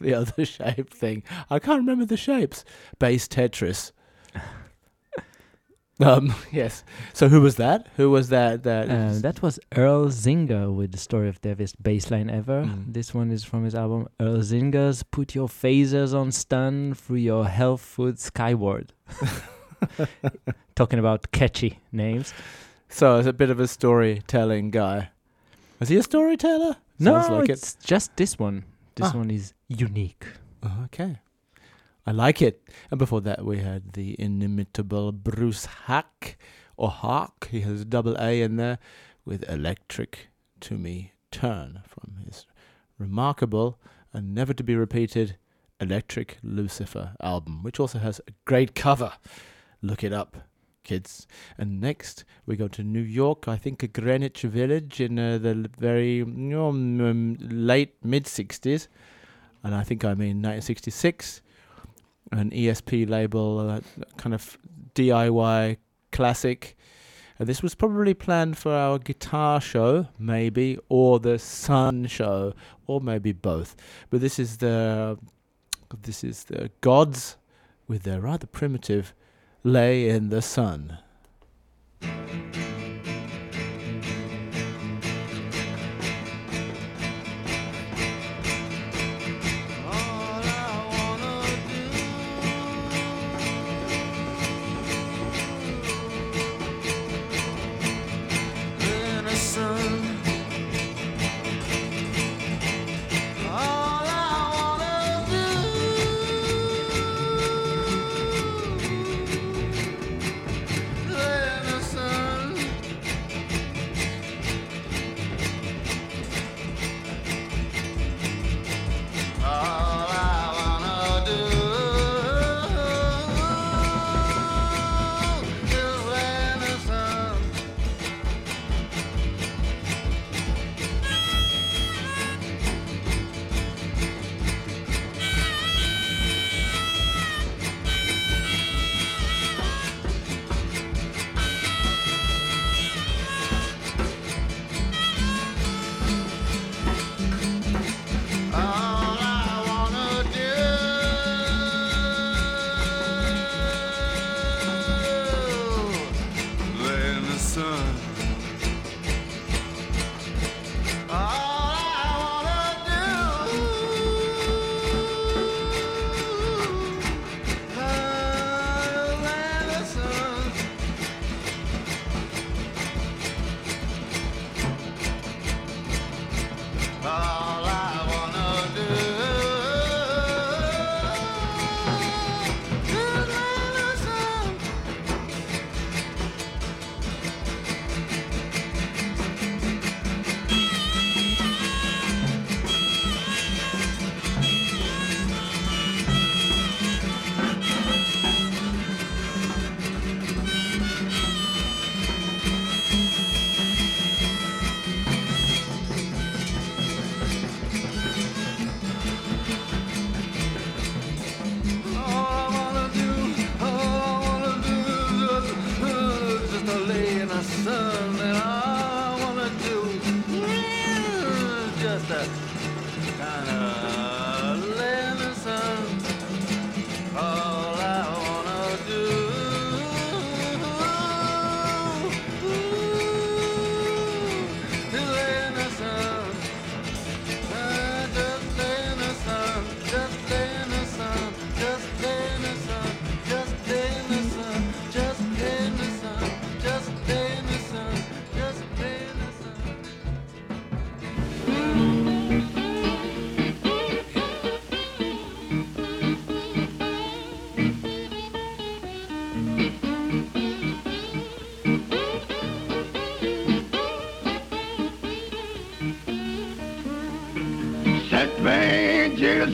the 0.03 0.15
other 0.21 0.45
shape 0.45 0.93
thing. 0.93 1.23
I 1.51 1.59
can't 1.59 1.81
remember 1.81 2.05
the 2.05 2.17
shapes. 2.17 2.65
Base 2.99 3.27
Tetris. 3.29 3.93
um, 6.01 6.35
yes. 6.51 6.83
So 7.12 7.29
who 7.29 7.41
was 7.41 7.57
that? 7.57 7.88
Who 7.97 8.11
was 8.11 8.29
that? 8.31 8.62
That 8.65 8.88
Uh, 8.91 9.19
that 9.21 9.41
was 9.43 9.61
Earl 9.77 10.07
Zinger 10.07 10.75
with 10.75 10.93
the 10.93 10.99
story 10.99 11.29
of 11.29 11.41
the 11.43 11.51
heaviest 11.51 11.81
bass 11.83 12.11
line 12.11 12.29
ever. 12.31 12.65
Mm. 12.65 12.93
This 12.93 13.15
one 13.15 13.31
is 13.31 13.45
from 13.45 13.65
his 13.65 13.75
album 13.75 14.09
Earl 14.19 14.38
Zinger's 14.38 15.03
Put 15.05 15.35
Your 15.35 15.49
Phasers 15.49 16.12
on 16.15 16.33
Stun 16.33 16.95
Through 16.95 17.19
Your 17.19 17.47
Health 17.47 17.83
Food 17.83 18.19
Skyward. 18.19 18.93
Talking 20.75 20.99
about 20.99 21.31
catchy 21.33 21.79
names. 21.93 22.33
so 22.88 23.19
it's 23.19 23.29
a 23.29 23.33
bit 23.33 23.51
of 23.51 23.61
a 23.61 23.69
storytelling 23.69 24.71
guy. 24.71 25.11
Is 25.81 25.88
he 25.88 25.97
a 25.97 26.03
storyteller? 26.03 26.77
No, 26.99 27.15
like 27.15 27.49
it. 27.49 27.53
it's 27.55 27.75
just 27.77 28.17
this 28.17 28.38
one. 28.38 28.65
This 28.95 29.09
Ah. 29.12 29.17
one 29.19 29.31
is 29.31 29.53
unique. 29.73 30.27
Okay. 30.85 31.19
I 32.07 32.11
like 32.11 32.43
it. 32.43 32.69
And 32.91 32.99
before 32.99 33.21
that, 33.23 33.45
we 33.45 33.59
had 33.59 33.93
the 33.93 34.17
inimitable 34.19 35.13
Bruce 35.13 35.67
Haack, 35.87 36.37
or 36.77 36.91
Hawk. 36.91 37.49
He 37.51 37.61
has 37.61 37.83
a 37.83 37.85
double 37.85 38.17
A 38.19 38.43
in 38.43 38.57
there 38.57 38.79
with 39.25 39.49
Electric 39.49 40.29
to 40.61 40.79
Me 40.79 41.13
Turn 41.31 41.83
from 41.87 42.17
his 42.25 42.47
remarkable 42.99 43.79
and 44.13 44.35
never 44.35 44.53
to 44.53 44.63
be 44.63 44.77
repeated 44.77 45.37
Electric 45.81 46.39
Lucifer 46.43 47.15
album, 47.21 47.63
which 47.63 47.81
also 47.81 47.99
has 47.99 48.21
a 48.27 48.33
great 48.45 48.75
cover. 48.75 49.13
Look 49.81 50.05
it 50.05 50.13
up, 50.13 50.37
kids. 50.85 51.27
And 51.59 51.81
next, 51.81 52.25
we 52.47 52.57
go 52.57 52.69
to 52.69 52.83
New 52.83 53.01
York, 53.01 53.49
I 53.49 53.57
think 53.57 53.83
a 53.83 53.89
Greenwich 53.89 54.43
Village 54.43 55.01
in 55.01 55.19
uh, 55.19 55.39
the 55.39 55.71
very 55.79 56.23
um, 56.23 57.37
late 57.41 57.95
mid 58.05 58.25
60s. 58.25 58.89
And 59.62 59.75
I 59.75 59.83
think 59.83 60.05
I 60.05 60.14
mean 60.14 60.42
1966. 60.42 61.42
An 62.33 62.51
ESP 62.51 63.09
label, 63.09 63.59
uh, 63.61 63.81
kind 64.16 64.35
of 64.35 64.57
DIY 64.94 65.77
classic. 66.12 66.77
And 67.38 67.48
this 67.48 67.62
was 67.62 67.75
probably 67.75 68.14
planned 68.14 68.57
for 68.57 68.72
our 68.72 68.98
guitar 68.98 69.61
show, 69.61 70.09
maybe, 70.18 70.79
or 70.88 71.18
the 71.18 71.38
Sun 71.38 72.07
show, 72.07 72.55
or 72.87 73.01
maybe 73.01 73.33
both. 73.33 73.77
But 74.11 74.20
this 74.20 74.38
is 74.38 74.59
the 74.59 75.18
this 76.03 76.25
is 76.25 76.44
the 76.44 76.70
Godz 76.81 77.37
with 77.87 78.05
their 78.05 78.20
rather 78.20 78.46
primitive 78.46 79.12
lay 79.62 80.09
in 80.09 80.31
the 80.31 80.42
sun. 80.42 80.98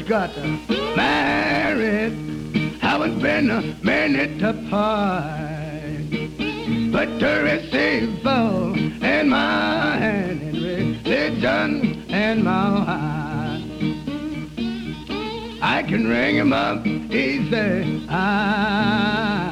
Got 0.08 0.34
married. 0.96 2.14
Haven't 2.80 3.20
been 3.20 3.50
a 3.50 3.60
minute 3.82 4.42
apart. 4.42 5.34
But 6.90 7.20
receive 7.42 8.26
all 8.26 8.74
in 8.74 9.28
my 9.28 9.96
hand 9.98 10.40
and 10.40 10.56
religion 10.56 12.06
my 12.42 12.70
heart. 12.88 13.60
I 15.60 15.82
can 15.82 16.08
ring 16.08 16.36
him 16.36 16.54
up 16.54 16.86
easy. 16.86 18.06
Ah, 18.08 19.47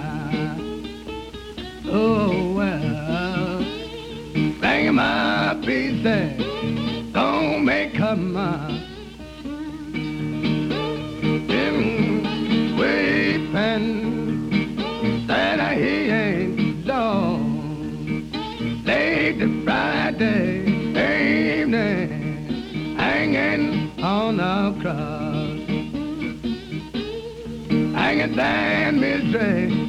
down 28.37 29.01
misery. 29.01 29.86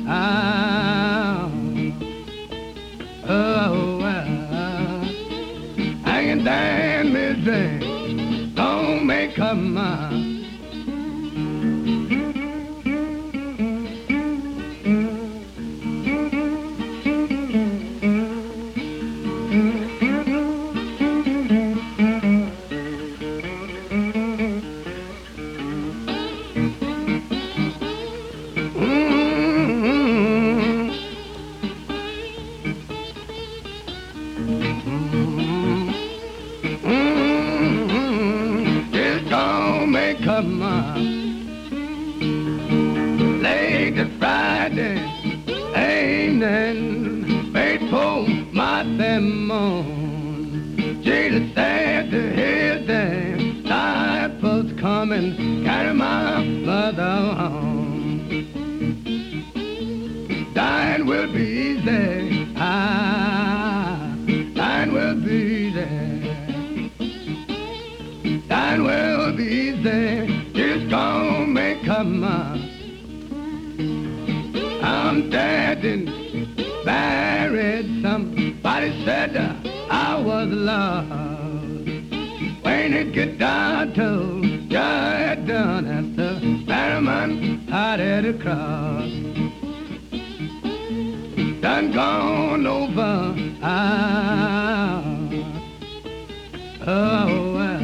Oh, 96.88 97.54
well. 97.54 97.78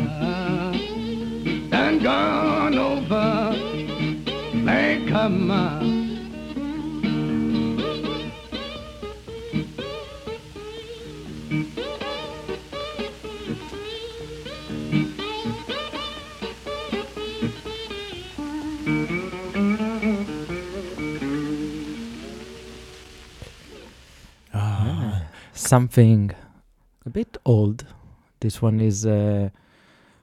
Gone 2.03 2.77
over. 2.77 3.55
May 4.53 5.05
come 5.07 5.51
up. 5.51 5.83
Ah, 24.53 25.23
Something 25.53 26.31
a 27.05 27.09
bit 27.09 27.37
old. 27.45 27.85
This 28.43 28.61
one 28.61 28.81
is 28.81 29.05
uh, 29.05 29.51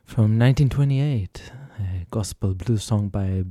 from 0.04 0.38
1928, 0.38 1.52
a 1.78 2.06
gospel 2.10 2.52
blues 2.52 2.84
song 2.84 3.08
by 3.08 3.44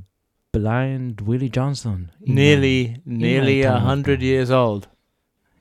Blind 0.52 1.22
Willie 1.22 1.48
Johnson. 1.48 2.12
My- 2.24 2.34
nearly, 2.34 3.02
nearly 3.04 3.62
a 3.62 3.80
hundred 3.80 4.22
years 4.22 4.48
old. 4.48 4.86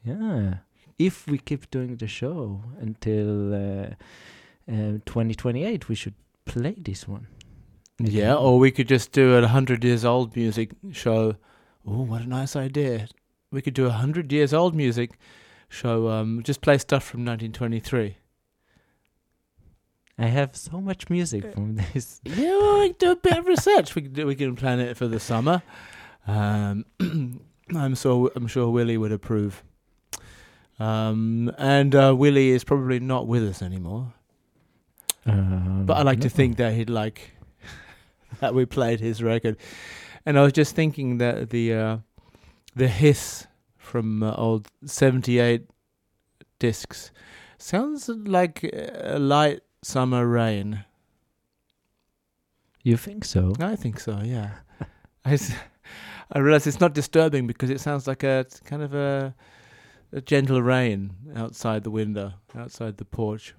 Yeah. 0.06 0.58
If 1.00 1.26
we 1.26 1.39
keep 1.39 1.72
doing 1.72 1.95
the 1.95 2.06
show 2.06 2.62
until 2.80 3.52
uh, 3.52 3.88
uh, 4.72 5.00
2028, 5.08 5.89
we 5.89 5.95
should 5.95 6.13
play 6.45 6.76
this 6.78 7.08
one. 7.08 7.26
Yeah, 7.98 8.36
or 8.36 8.60
we 8.60 8.69
could 8.69 8.88
just 8.88 9.12
do 9.12 9.38
a 9.38 9.48
hundred 9.48 9.84
years 9.84 10.06
old 10.06 10.36
music 10.36 10.74
show. 10.91 11.34
Oh, 11.84 12.04
what 12.04 12.22
a 12.22 12.30
nice 12.30 12.56
idea! 12.56 13.08
We 13.52 13.63
could 13.63 13.74
do 13.74 13.88
a 13.88 13.98
hundred 14.04 14.32
years 14.32 14.54
old 14.54 14.76
music 14.76 15.17
show. 15.67 16.10
Um, 16.10 16.43
just 16.43 16.62
play 16.62 16.78
stuff 16.78 17.04
from 17.04 17.22
1923. 17.26 18.18
I 20.19 20.25
have 20.27 20.55
so 20.55 20.82
much 20.82 21.10
music 21.10 21.53
from 21.53 21.75
this. 21.93 22.19
Yeah, 22.25 22.58
well, 22.58 22.79
we 22.79 22.89
can 22.89 22.95
do 22.99 23.12
a 23.12 23.15
bit 23.15 23.38
of 23.38 23.45
research. 23.47 23.95
We 23.95 24.01
can 24.03 24.13
do, 24.13 24.27
we 24.27 24.36
can 24.36 24.55
plan 24.55 24.79
it 24.79 24.97
for 24.97 25.08
the 25.08 25.19
summer. 25.19 25.63
Um, 26.27 26.86
I'm 27.75 27.95
so 27.95 28.32
I'm 28.36 28.47
sure 28.47 28.69
Willie 28.69 28.97
would 28.97 29.12
approve. 29.12 29.63
Um, 30.79 31.51
and 31.58 31.93
uh, 31.95 32.13
Willie 32.17 32.49
is 32.49 32.63
probably 32.63 32.99
not 32.99 33.27
with 33.27 33.43
us 33.47 33.62
anymore. 33.62 34.13
Um, 35.25 35.86
But 35.86 35.97
I 35.97 36.03
like 36.03 36.21
to 36.21 36.29
think 36.29 36.58
that 36.58 36.73
he'd 36.73 36.89
like 36.89 37.32
that 38.39 38.53
we 38.53 38.65
played 38.65 38.99
his 38.99 39.21
record. 39.21 39.58
And 40.25 40.38
I 40.38 40.41
was 40.43 40.53
just 40.53 40.75
thinking 40.75 41.17
that 41.19 41.49
the 41.49 41.73
uh, 41.73 41.97
the 42.75 42.88
hiss 42.88 43.47
from 43.77 44.21
uh, 44.23 44.34
old 44.36 44.67
'78 44.86 45.63
discs 46.60 47.12
sounds 47.58 48.10
like 48.10 48.63
a 48.63 49.17
light 49.19 49.62
summer 49.82 50.26
rain. 50.28 50.86
You 52.84 52.98
think 52.98 53.26
so? 53.26 53.54
I 53.60 53.76
think 53.76 54.00
so. 54.00 54.22
Yeah. 54.24 54.52
I, 55.26 55.34
s- 55.34 55.54
I 56.32 56.39
realize 56.39 56.65
it's 56.68 56.80
not 56.80 56.94
disturbing 56.94 57.48
because 57.48 57.70
it 57.70 57.80
sounds 57.82 58.08
like 58.08 58.24
a 58.24 58.46
kind 58.63 58.82
of 58.82 58.94
a 58.94 59.36
a 60.12 60.22
gentle 60.22 60.60
rain 60.62 61.12
outside 61.36 61.84
the 61.84 61.92
window, 61.92 62.34
outside 62.58 62.98
the 62.98 63.06
porch. 63.06 63.54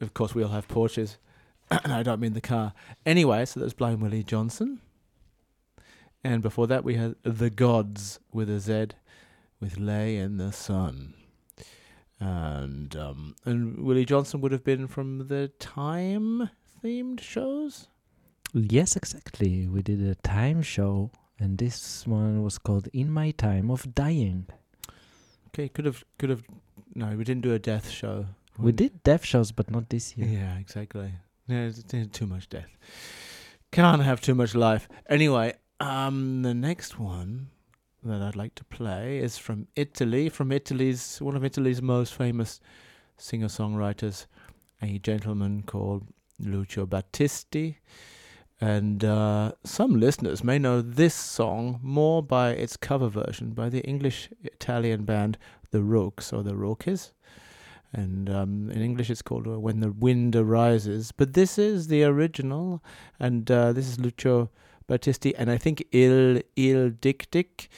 Of 0.00 0.12
course, 0.12 0.34
we 0.34 0.42
all 0.42 0.48
have 0.50 0.66
porches. 0.66 1.16
I 1.70 2.02
don't 2.02 2.18
mean 2.20 2.32
the 2.32 2.40
car. 2.40 2.72
Anyway, 3.06 3.44
so 3.44 3.60
that's 3.60 3.72
Blind 3.72 4.02
Willie 4.02 4.24
Johnson. 4.24 4.80
And 6.24 6.42
before 6.42 6.66
that, 6.66 6.82
we 6.82 6.94
had 6.96 7.14
The 7.22 7.50
Godz 7.50 8.18
with 8.32 8.50
a 8.50 8.58
Z, 8.58 8.88
with 9.60 9.78
Lay 9.78 10.16
in 10.16 10.38
the 10.38 10.50
Sun. 10.50 11.14
And 12.20 12.96
um, 12.96 13.36
and 13.44 13.84
Willie 13.84 14.04
Johnson 14.04 14.40
would 14.40 14.52
have 14.52 14.64
been 14.64 14.88
from 14.88 15.28
the 15.28 15.48
Time 15.60 16.50
themed 16.82 17.20
shows. 17.20 17.88
Yes, 18.52 18.96
exactly. 18.96 19.68
We 19.68 19.82
did 19.82 20.02
a 20.02 20.14
time 20.16 20.62
show, 20.62 21.10
and 21.38 21.58
this 21.58 22.06
one 22.06 22.42
was 22.42 22.58
called 22.58 22.88
"In 22.92 23.10
My 23.10 23.30
Time 23.30 23.70
of 23.70 23.94
Dying." 23.94 24.46
Okay, 25.48 25.68
could 25.68 25.84
have, 25.84 26.04
could 26.18 26.30
have. 26.30 26.42
No, 26.94 27.08
we 27.16 27.24
didn't 27.24 27.42
do 27.42 27.54
a 27.54 27.58
death 27.58 27.88
show. 27.88 28.26
We 28.58 28.72
did 28.72 29.04
death 29.04 29.24
shows, 29.24 29.52
but 29.52 29.70
not 29.70 29.88
this 29.88 30.16
year. 30.16 30.26
Yeah, 30.26 30.58
exactly. 30.58 31.12
It's 31.48 31.84
too 32.12 32.26
much 32.26 32.48
death. 32.48 32.68
Can't 33.70 34.02
have 34.02 34.20
too 34.20 34.34
much 34.34 34.54
life. 34.54 34.88
Anyway, 35.08 35.54
um, 35.78 36.42
the 36.42 36.54
next 36.54 36.98
one 36.98 37.50
that 38.08 38.22
I'd 38.22 38.36
like 38.36 38.54
to 38.56 38.64
play 38.64 39.18
is 39.18 39.38
from 39.38 39.68
Italy. 39.76 40.28
From 40.28 40.52
Italy's 40.52 41.20
one 41.20 41.36
of 41.36 41.44
Italy's 41.44 41.80
most 41.80 42.14
famous 42.14 42.60
singer-songwriters, 43.16 44.26
a 44.82 44.98
gentleman 44.98 45.62
called 45.62 46.06
Lucio 46.40 46.86
Battisti. 46.86 47.76
And 48.60 49.04
uh, 49.04 49.52
some 49.64 50.00
listeners 50.00 50.42
may 50.42 50.58
know 50.58 50.82
this 50.82 51.14
song 51.14 51.78
more 51.82 52.22
by 52.22 52.50
its 52.50 52.76
cover 52.76 53.08
version 53.08 53.50
by 53.50 53.68
the 53.68 53.82
English 53.82 54.30
Italian 54.42 55.04
band 55.04 55.38
The 55.70 55.82
Rooks 55.82 56.32
or 56.32 56.42
The 56.42 56.56
Rookies. 56.56 57.12
And 57.92 58.28
um, 58.28 58.70
in 58.70 58.82
English 58.82 59.10
it's 59.10 59.22
called 59.22 59.46
uh, 59.46 59.60
When 59.60 59.80
the 59.80 59.92
Wind 59.92 60.34
Arises. 60.34 61.12
But 61.12 61.34
this 61.34 61.56
is 61.56 61.86
the 61.86 62.02
original, 62.04 62.82
and 63.20 63.48
uh, 63.50 63.72
this 63.72 63.88
is 63.88 64.00
Lucio 64.00 64.50
Battisti, 64.88 65.34
and 65.36 65.50
I 65.50 65.58
think 65.58 65.84
Il 65.92 66.40
Il 66.56 66.90
Dik 66.90 67.30
Dik, 67.30 67.68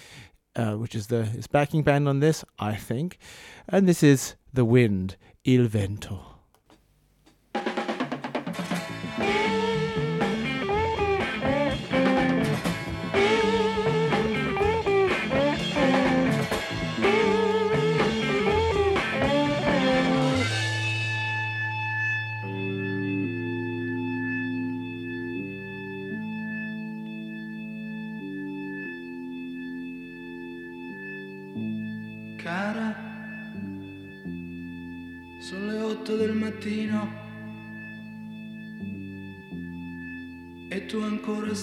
uh, 0.56 0.74
which 0.74 0.94
is 0.94 1.08
the 1.08 1.24
his 1.24 1.46
backing 1.46 1.82
band 1.82 2.08
on 2.08 2.20
this, 2.20 2.44
I 2.58 2.74
think. 2.74 3.18
And 3.68 3.88
this 3.88 4.02
is 4.02 4.36
The 4.52 4.64
Wind, 4.64 5.16
Il 5.44 5.66
Vento. 5.66 6.29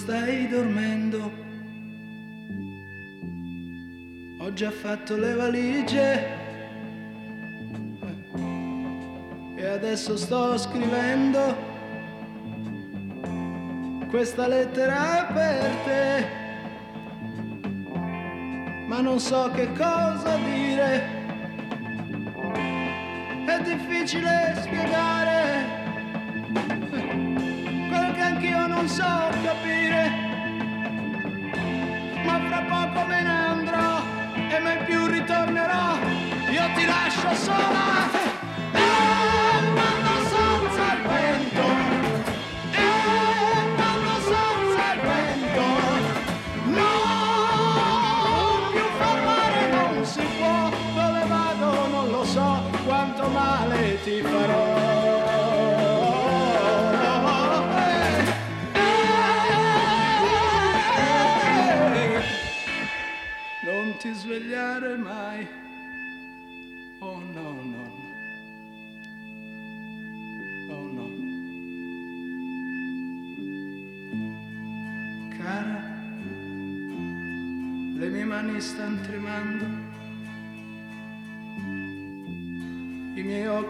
Stai 0.08 0.48
dormendo. 0.48 1.30
Ho 4.38 4.50
già 4.54 4.70
fatto 4.70 5.18
le 5.18 5.34
valigie 5.34 6.26
e 9.54 9.66
adesso 9.66 10.16
sto 10.16 10.56
scrivendo 10.56 11.54
questa 14.08 14.48
lettera 14.48 15.26
per 15.30 15.74
te 15.84 16.26
ma 18.86 19.02
non 19.02 19.20
so 19.20 19.50
che 19.50 19.70
cosa 19.72 20.36
dire. 20.38 21.16
È 23.44 23.60
difficile 23.62 24.54
spiegare 24.56 25.77
non 28.78 28.88
so 28.88 29.02
capire, 29.42 30.08
ma 32.24 32.40
fra 32.46 32.60
poco 32.62 33.06
me 33.06 33.22
ne 33.22 33.28
andrò 33.28 34.02
e 34.50 34.58
mai 34.60 34.78
più 34.84 35.04
ritornerò, 35.06 35.98
io 36.48 36.62
ti 36.76 36.84
lascio 36.86 37.34
sola. 37.34 38.17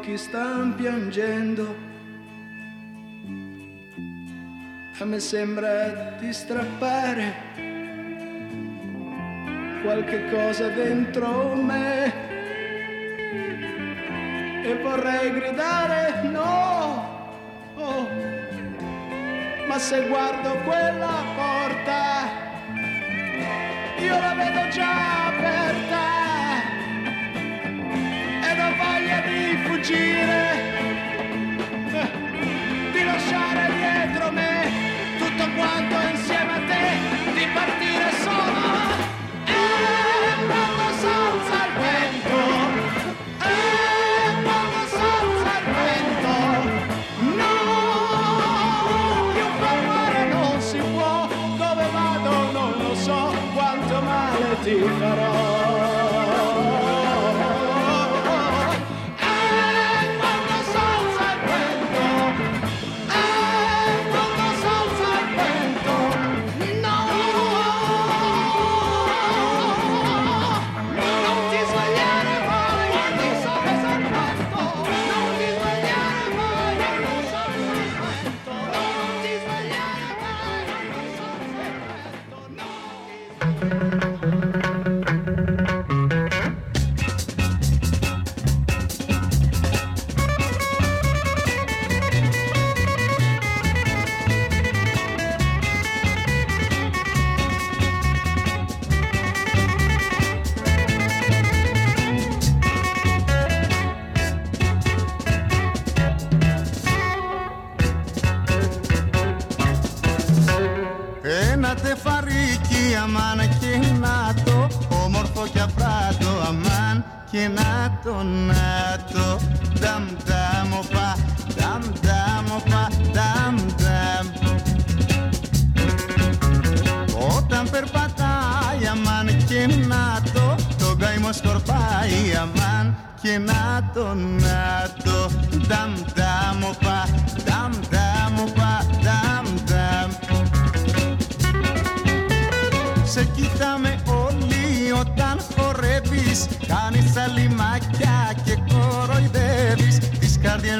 occhi 0.08 0.16
stan 0.16 0.74
piangendo. 0.74 1.76
A 5.00 5.04
me 5.04 5.20
sembra 5.20 6.16
di 6.18 6.32
strappare 6.32 7.34
qualche 9.82 10.30
cosa 10.30 10.68
dentro 10.68 11.54
me 11.54 12.26
e 14.64 14.74
vorrei 14.82 15.30
gridare 15.30 16.22
no, 16.28 17.30
oh. 17.74 18.08
ma 19.68 19.78
se 19.78 20.08
guardo 20.08 20.56
quella 20.64 21.22
porta 21.36 22.46
io 23.98 24.18
la 24.18 24.34
vedo 24.34 24.68
già 24.70 25.26
aperta. 25.26 25.67
fuggire, 29.88 30.52
di 32.92 33.04
lasciare 33.04 33.72
dietro 33.74 34.30
me 34.30 34.70
tutto 35.18 35.50
quanto 35.54 35.96
insieme 36.10 36.52
a 36.52 36.60
te, 36.66 37.32
di 37.32 37.46
partire. 37.54 37.77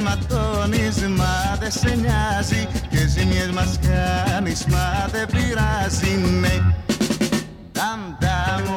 Μα 0.08 0.14
ματώνεις 0.14 0.96
μα 1.08 1.56
δεν 1.60 1.70
σε 1.70 1.94
νοιάζει. 1.94 2.68
Και 2.90 3.06
ζημιές 3.06 3.50
μας 3.50 3.78
κάνεις 3.88 4.64
μα 4.64 5.08
δεν 5.12 5.26
πειράζει 5.26 6.16
ναι. 6.40 6.62
Ταμ, 7.72 8.00
ταμ, 8.20 8.76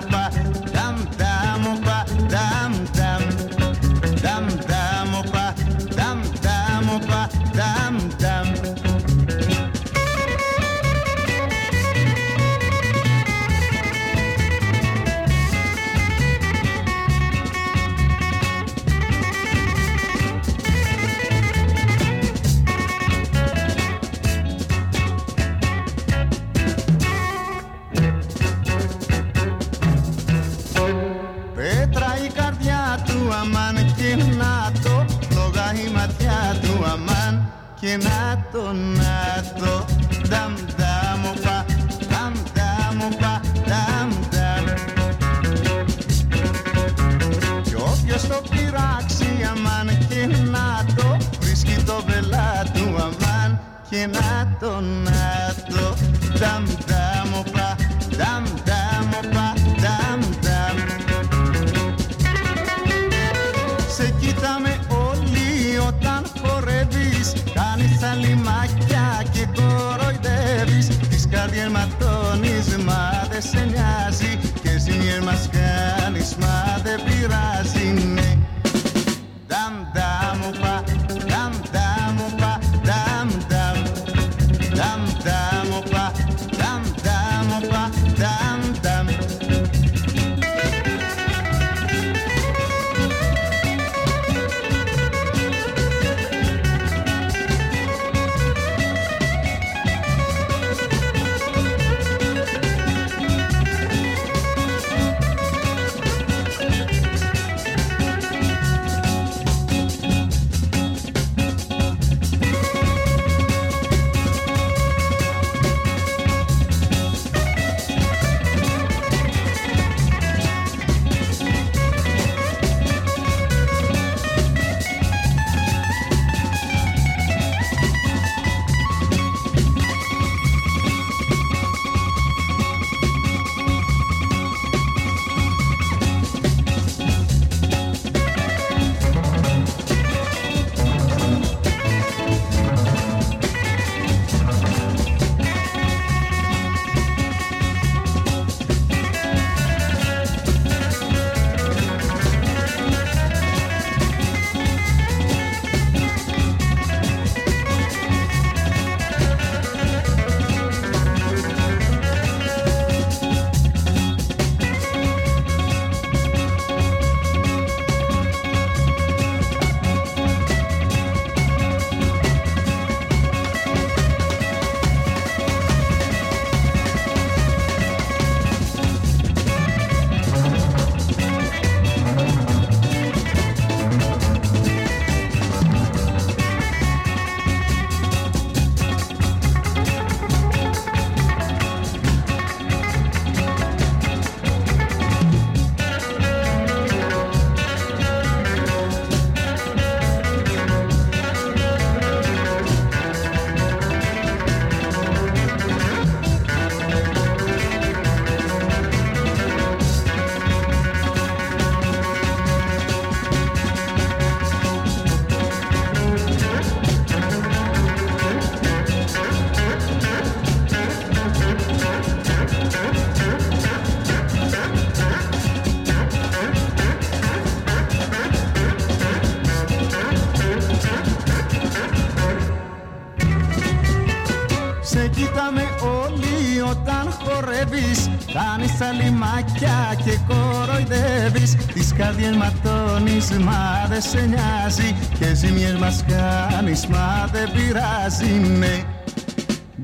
καρδιές 242.02 242.36
ματώνεις 242.36 243.32
μα 243.32 243.86
δε 243.90 244.00
σε 244.02 244.22
νοιάζει. 244.22 244.96
Και 245.20 245.34
ζημιές 245.34 245.76
μας 245.78 246.04
κάνεις 246.08 246.88
μα 246.88 247.30
δε 247.32 247.44
πειράζει 247.54 248.34
ναι. 248.60 248.84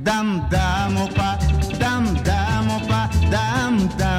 Νταμ 0.04 0.28
νταμ 0.50 1.02
οπα, 1.02 1.38
νταμ 1.78 2.04
νταμ 2.22 2.68
οπα, 2.78 3.10
νταμ 3.30 3.88
νταμ. 3.98 4.17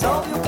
tell 0.00 0.26
you 0.30 0.39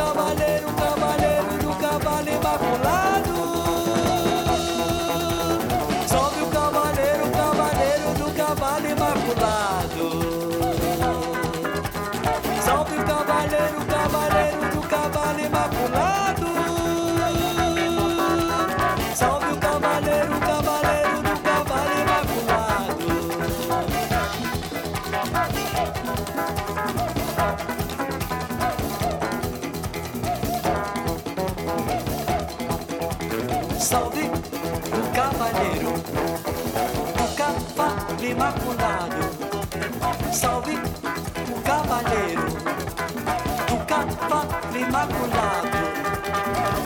imaculado, 38.33 39.21
salve 40.33 40.75
o 40.75 41.63
cavaleiro 41.63 42.43
do 43.69 43.77
cavalo 43.87 44.49
imaculado, 44.75 45.79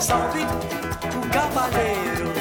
salve 0.00 0.42
o 0.42 0.44
cavaleiro. 1.30 2.35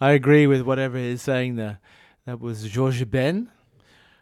I 0.00 0.12
agree 0.12 0.46
with 0.46 0.62
whatever 0.62 0.96
he's 0.96 1.20
saying 1.20 1.56
there. 1.56 1.78
That 2.24 2.40
was 2.40 2.74
Jorge 2.74 3.04
Ben 3.04 3.50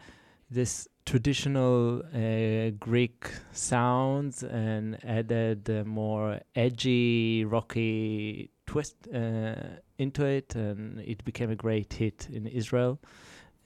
this 0.51 0.89
traditional 1.07 2.03
uh, 2.15 2.71
Greek 2.79 3.31
sounds 3.53 4.43
and 4.43 4.99
added 5.05 5.69
a 5.69 5.85
more 5.85 6.41
edgy, 6.55 7.45
rocky 7.45 8.51
twist 8.67 8.97
uh, 9.13 9.55
into 9.99 10.25
it, 10.25 10.55
and 10.55 11.01
it 11.01 11.25
became 11.25 11.51
a 11.51 11.57
great 11.57 11.93
hit 11.93 12.29
in 12.33 12.47
Israel. 12.47 12.99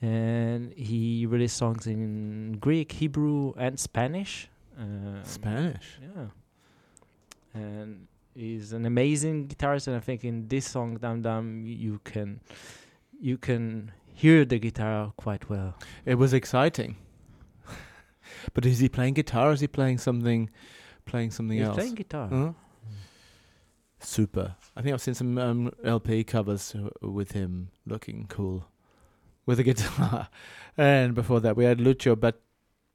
And 0.01 0.73
he 0.73 1.25
released 1.25 1.57
songs 1.57 1.85
in 1.85 2.57
Greek, 2.59 2.91
Hebrew, 2.91 3.53
and 3.57 3.79
Spanish. 3.79 4.49
Um, 4.77 5.19
Spanish. 5.23 5.99
yeah. 6.01 6.27
And 7.53 8.07
he's 8.33 8.71
an 8.71 8.85
amazing 8.85 9.47
guitarist, 9.47 9.87
and 9.87 9.95
I 9.95 9.99
think 9.99 10.23
in 10.23 10.47
this 10.47 10.65
song, 10.65 10.97
Dam 10.97 11.21
Dam, 11.21 11.65
you 11.65 11.99
can 12.03 12.39
you 13.19 13.37
can 13.37 13.91
hear 14.13 14.45
the 14.45 14.59
guitar 14.59 15.13
quite 15.17 15.49
well. 15.49 15.75
It 16.05 16.15
was 16.15 16.33
exciting. 16.33 16.95
but 18.53 18.65
is 18.65 18.79
he 18.79 18.89
playing 18.89 19.13
guitar? 19.15 19.49
Or 19.49 19.53
is 19.53 19.59
he 19.61 19.67
playing 19.67 19.97
something? 19.99 20.49
Playing 21.05 21.31
something 21.31 21.57
He's 21.57 21.67
else? 21.67 21.75
playing 21.75 21.95
guitar. 21.95 22.27
Huh? 22.29 22.51
Super. 23.99 24.55
I 24.75 24.81
think 24.81 24.93
I've 24.93 25.01
seen 25.01 25.13
some 25.13 25.37
um, 25.37 25.71
LP 25.83 26.23
covers 26.23 26.73
with 27.01 27.33
him 27.33 27.69
looking 27.85 28.25
cool 28.29 28.65
with 29.45 29.59
a 29.59 29.63
guitar. 29.69 30.29
and 30.77 31.13
before 31.13 31.39
that, 31.41 31.57
we 31.57 31.65
had 31.65 31.81
Lucio 31.81 32.15
Bat. 32.15 32.35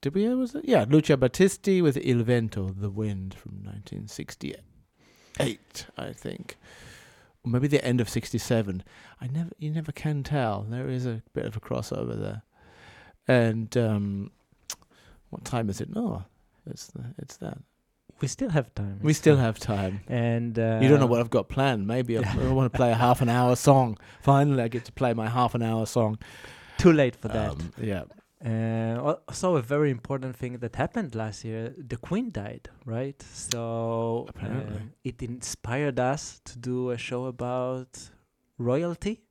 Did 0.01 0.15
we? 0.15 0.27
Was 0.33 0.55
it? 0.55 0.65
Yeah, 0.65 0.85
Lucio 0.87 1.17
Battisti 1.17 1.81
with 1.81 1.97
Il 1.97 2.23
Vento, 2.23 2.69
The 2.69 2.89
Wind 2.89 3.33
from 3.33 3.63
1968, 3.63 4.57
I 5.97 6.13
think. 6.13 6.57
Or 7.45 7.49
maybe 7.49 7.67
the 7.67 7.83
end 7.85 8.01
of 8.01 8.09
67. 8.09 8.83
I 9.21 9.27
never, 9.27 9.51
you 9.59 9.69
never 9.69 9.91
can 9.91 10.23
tell. 10.23 10.63
There 10.67 10.89
is 10.89 11.05
a 11.05 11.21
bit 11.33 11.45
of 11.45 11.55
a 11.55 11.59
crossover 11.59 12.19
there. 12.19 12.41
And 13.27 13.75
um, 13.77 14.31
what 15.29 15.45
time 15.45 15.69
is 15.69 15.79
it? 15.81 15.93
No, 15.93 16.25
it's 16.65 16.87
the, 16.87 17.03
it's 17.19 17.37
that. 17.37 17.57
We 18.21 18.27
still 18.27 18.49
have 18.49 18.73
time. 18.73 18.99
We 19.01 19.13
still 19.13 19.35
have 19.35 19.59
time. 19.59 19.99
And 20.07 20.57
uh, 20.57 20.79
You 20.81 20.87
don't 20.87 20.99
know 20.99 21.05
what 21.05 21.19
I've 21.19 21.29
got 21.29 21.49
planned. 21.49 21.85
Maybe 21.85 22.17
I, 22.17 22.21
I 22.41 22.51
want 22.51 22.71
to 22.71 22.75
play 22.75 22.91
a 22.91 22.95
half 22.95 23.21
an 23.21 23.29
hour 23.29 23.55
song. 23.55 23.97
Finally, 24.21 24.63
I 24.63 24.67
get 24.69 24.85
to 24.85 24.91
play 24.91 25.13
my 25.13 25.27
half 25.27 25.53
an 25.53 25.61
hour 25.61 25.85
song. 25.85 26.17
Too 26.77 26.93
late 26.93 27.15
for 27.15 27.27
that. 27.27 27.51
Um, 27.51 27.73
yeah. 27.81 28.03
Uh, 28.45 29.15
also, 29.27 29.55
a 29.55 29.61
very 29.61 29.89
important 29.89 30.35
thing 30.35 30.57
that 30.59 30.75
happened 30.75 31.15
last 31.15 31.43
year: 31.43 31.73
the 31.77 31.97
Queen 31.97 32.29
died, 32.31 32.69
right? 32.85 33.19
So 33.33 34.25
Apparently. 34.29 34.75
um, 34.77 34.93
it 35.03 35.21
inspired 35.23 35.99
us 35.99 36.41
to 36.45 36.59
do 36.59 36.91
a 36.91 36.97
show 36.97 37.25
about 37.25 38.11
royalty. 38.59 39.21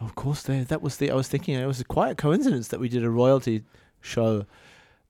Of 0.00 0.14
course, 0.14 0.42
there. 0.42 0.64
That 0.64 0.80
was 0.82 0.96
the. 0.96 1.10
I 1.10 1.14
was 1.14 1.28
thinking 1.28 1.54
it 1.54 1.66
was 1.66 1.82
quite 1.82 2.12
a 2.12 2.14
coincidence 2.14 2.68
that 2.68 2.80
we 2.80 2.88
did 2.88 3.04
a 3.04 3.10
royalty 3.10 3.64
show, 4.00 4.46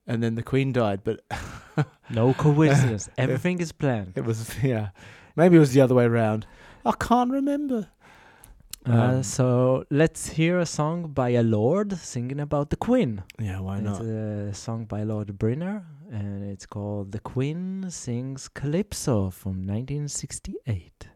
and 0.08 0.22
then 0.22 0.34
the 0.34 0.42
Queen 0.42 0.72
died. 0.72 1.00
But 1.04 1.20
No 2.10 2.34
coincidence. 2.34 3.08
Everything 3.16 3.60
is 3.60 3.70
planned. 3.72 4.12
it 4.16 4.24
was 4.24 4.52
yeah. 4.62 4.88
Maybe 5.36 5.56
it 5.56 5.60
was 5.60 5.72
the 5.72 5.82
other 5.82 5.94
way 5.94 6.04
around. 6.06 6.46
I 6.84 6.92
can't 6.98 7.30
remember. 7.30 7.88
Uh, 8.88 8.92
Um, 8.92 9.22
so 9.22 9.84
let's 9.90 10.28
hear 10.28 10.58
a 10.60 10.66
song 10.66 11.08
by 11.12 11.30
a 11.30 11.42
lord 11.42 11.92
singing 11.98 12.38
about 12.40 12.70
the 12.70 12.76
Queen. 12.76 13.22
Yeah, 13.40 13.60
why 13.60 13.80
not? 13.80 14.00
it's 14.00 14.08
a 14.08 14.54
song 14.54 14.84
by 14.86 15.02
Lord 15.02 15.28
Brynner, 15.38 15.82
and 16.10 16.44
it's 16.44 16.66
called 16.66 17.10
"The 17.12 17.18
Queen 17.20 17.86
Sings 17.90 18.48
Calypso" 18.48 19.30
from 19.30 19.66
1968. 19.66 21.08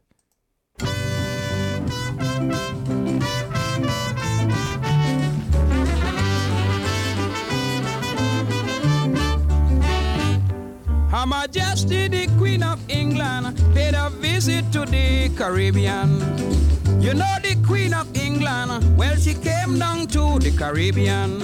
Her 11.10 11.26
Majesty 11.26 12.06
the 12.08 12.26
Queen 12.38 12.62
of 12.62 12.78
England 12.88 13.56
paid 13.74 13.94
a 13.94 14.08
visit 14.10 14.70
to 14.72 14.84
the 14.86 15.28
Caribbean. 15.36 16.20
You 17.02 17.14
know 17.14 17.34
the 17.39 17.39
Queen 17.70 17.94
of 17.94 18.08
England, 18.16 18.98
well 18.98 19.14
she 19.14 19.32
came 19.32 19.78
down 19.78 20.08
to 20.08 20.40
the 20.40 20.50
Caribbean. 20.50 21.38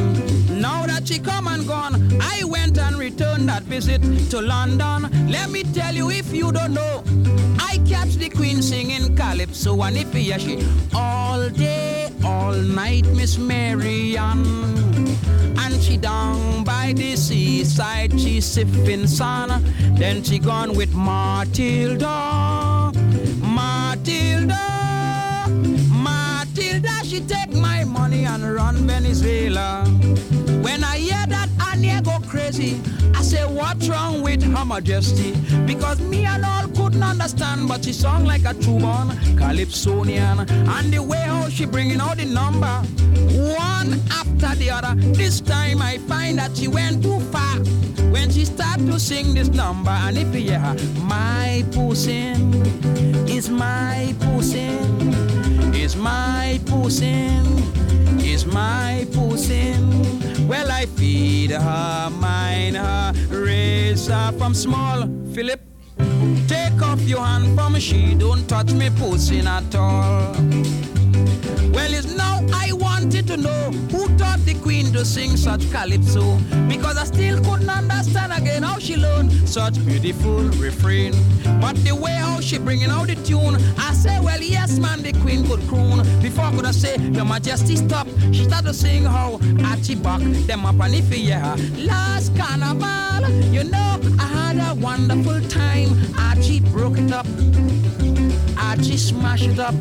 Now 0.61 0.85
that 0.85 1.07
she 1.07 1.20
come 1.20 1.47
and 1.47 1.64
gone, 1.68 1.95
I 2.20 2.43
went 2.43 2.79
and 2.79 2.97
returned 2.97 3.49
that 3.49 3.62
visit 3.62 4.03
to 4.31 4.41
London. 4.43 5.31
Let 5.31 5.51
me 5.51 5.62
tell 5.62 5.95
you 5.95 6.11
if 6.11 6.33
you 6.33 6.51
don't 6.51 6.74
know, 6.74 7.05
I 7.61 7.79
catch 7.87 8.14
the 8.16 8.29
Queen 8.29 8.61
singing 8.61 9.14
calypso 9.14 9.81
and 9.83 9.97
if 9.97 10.12
you 10.12 10.20
hear 10.20 10.41
she 10.41 10.66
all 10.93 11.49
day, 11.49 12.11
all 12.24 12.55
night, 12.55 13.07
Miss 13.14 13.39
Marian. 13.39 14.45
And 15.59 15.81
she 15.81 15.97
down 15.97 16.64
by 16.64 16.93
the 16.93 17.14
seaside, 17.14 18.18
she 18.18 18.41
sipping 18.41 19.07
sun. 19.07 19.62
Then 19.95 20.24
she 20.24 20.41
gone 20.41 20.74
with. 20.74 20.93
Matilda. 20.93 22.57
She 27.17 27.23
take 27.23 27.53
my 27.55 27.85
money 27.85 28.25
and 28.25 28.43
run 28.43 28.77
Venezuela. 28.87 29.85
When 30.61 30.85
I 30.85 30.99
hear 30.99 31.25
that 31.29 31.49
Anya 31.69 32.03
go 32.03 32.19
crazy, 32.29 32.81
I 33.14 33.23
say, 33.23 33.45
what's 33.47 33.89
wrong 33.89 34.23
with 34.23 34.43
Her 34.43 34.64
Majesty? 34.64 35.33
Because 35.67 35.99
me 36.01 36.27
and 36.27 36.45
all 36.45 36.69
couldn't 36.69 37.03
understand, 37.03 37.69
but 37.69 37.85
she 37.85 37.93
sung 37.93 38.25
like 38.27 38.45
a 38.45 38.53
true 38.53 38.79
born 38.79 39.09
Calypsonian. 39.39 40.41
And 40.51 40.93
the 40.93 41.03
way 41.03 41.23
how 41.23 41.49
she 41.49 41.64
bringing 41.64 42.01
out 42.01 42.19
the 42.19 42.27
number, 42.27 42.75
one 43.57 43.99
after 44.11 44.55
the 44.57 44.71
other. 44.71 44.95
This 45.14 45.41
time 45.41 45.81
I 45.81 45.99
find 45.99 46.39
that 46.39 46.55
she 46.57 46.69
went 46.69 47.03
too 47.03 47.21
far 47.33 47.57
when 48.12 48.31
she 48.31 48.45
start 48.45 48.79
to 48.81 49.01
sing 49.01 49.33
this 49.33 49.49
number. 49.49 49.91
And 49.91 50.19
if 50.19 50.35
you 50.35 50.51
hear 50.51 50.59
her, 50.59 50.77
my 51.01 51.64
pussy 51.73 52.35
is 53.33 53.49
my 53.49 54.14
pussy, 54.21 54.69
is 55.87 55.95
my 55.95 56.61
pussy, 56.66 57.30
is 58.18 58.45
my 58.45 59.07
pussy. 59.12 59.72
Well, 60.49 60.68
I 60.68 60.87
feed 60.87 61.53
her, 61.53 62.11
mine 62.11 62.74
her, 62.74 63.12
raise 63.30 64.09
her 64.09 64.32
from 64.32 64.53
small. 64.53 65.09
Philip, 65.32 65.61
take 66.49 66.82
off 66.82 67.01
your 67.03 67.24
hand 67.24 67.57
from 67.57 67.74
me. 67.74 67.80
she, 67.80 68.16
don't 68.16 68.49
touch 68.49 68.72
me 68.72 68.91
pussy 68.91 69.39
at 69.39 69.74
all. 69.76 70.34
Well, 71.72 71.92
it's 71.92 72.14
now 72.14 72.44
I 72.53 72.72
wanted 72.72 73.26
to 73.28 73.36
know 73.36 73.70
who 73.90 74.09
taught 74.16 74.40
the 74.44 74.55
queen 74.62 74.92
to 74.92 75.05
sing 75.05 75.36
such 75.36 75.70
calypso. 75.70 76.36
Because 76.68 76.97
I 76.97 77.05
still 77.05 77.42
couldn't 77.44 77.68
understand 77.70 78.32
again 78.32 78.62
how 78.62 78.78
she 78.78 78.97
learned 78.97 79.32
such 79.49 79.84
beautiful 79.84 80.40
refrain. 80.61 81.12
But 81.61 81.76
the 81.84 81.94
way 81.94 82.12
how 82.12 82.40
she 82.40 82.59
bringing 82.59 82.90
out 82.90 83.07
the 83.07 83.14
tune, 83.16 83.57
I 83.78 83.92
say, 83.94 84.18
well, 84.20 84.40
yes, 84.40 84.78
man, 84.78 85.03
the 85.03 85.12
queen 85.12 85.47
could 85.47 85.61
croon. 85.68 86.03
Before 86.20 86.51
could 86.51 86.66
I 86.66 86.72
say, 86.72 86.97
Your 86.97 87.24
Majesty, 87.24 87.76
stop. 87.76 88.07
She 88.32 88.44
started 88.44 88.68
to 88.68 88.74
sing 88.74 89.05
how 89.05 89.40
Archie 89.64 89.94
Buck, 89.94 90.20
them 90.47 90.66
up 90.66 90.80
and 90.80 90.94
if 90.94 91.09
her. 91.09 91.57
Last 91.84 92.36
carnival, 92.36 93.28
you 93.53 93.64
know, 93.64 94.01
I 94.18 94.26
had 94.26 94.70
a 94.70 94.74
wonderful 94.74 95.40
time. 95.49 95.90
Archie 96.18 96.61
broke 96.61 96.99
it 96.99 97.12
up. 97.12 97.26
Archie 98.59 98.97
smashed 98.97 99.47
it 99.47 99.59
up. 99.59 99.74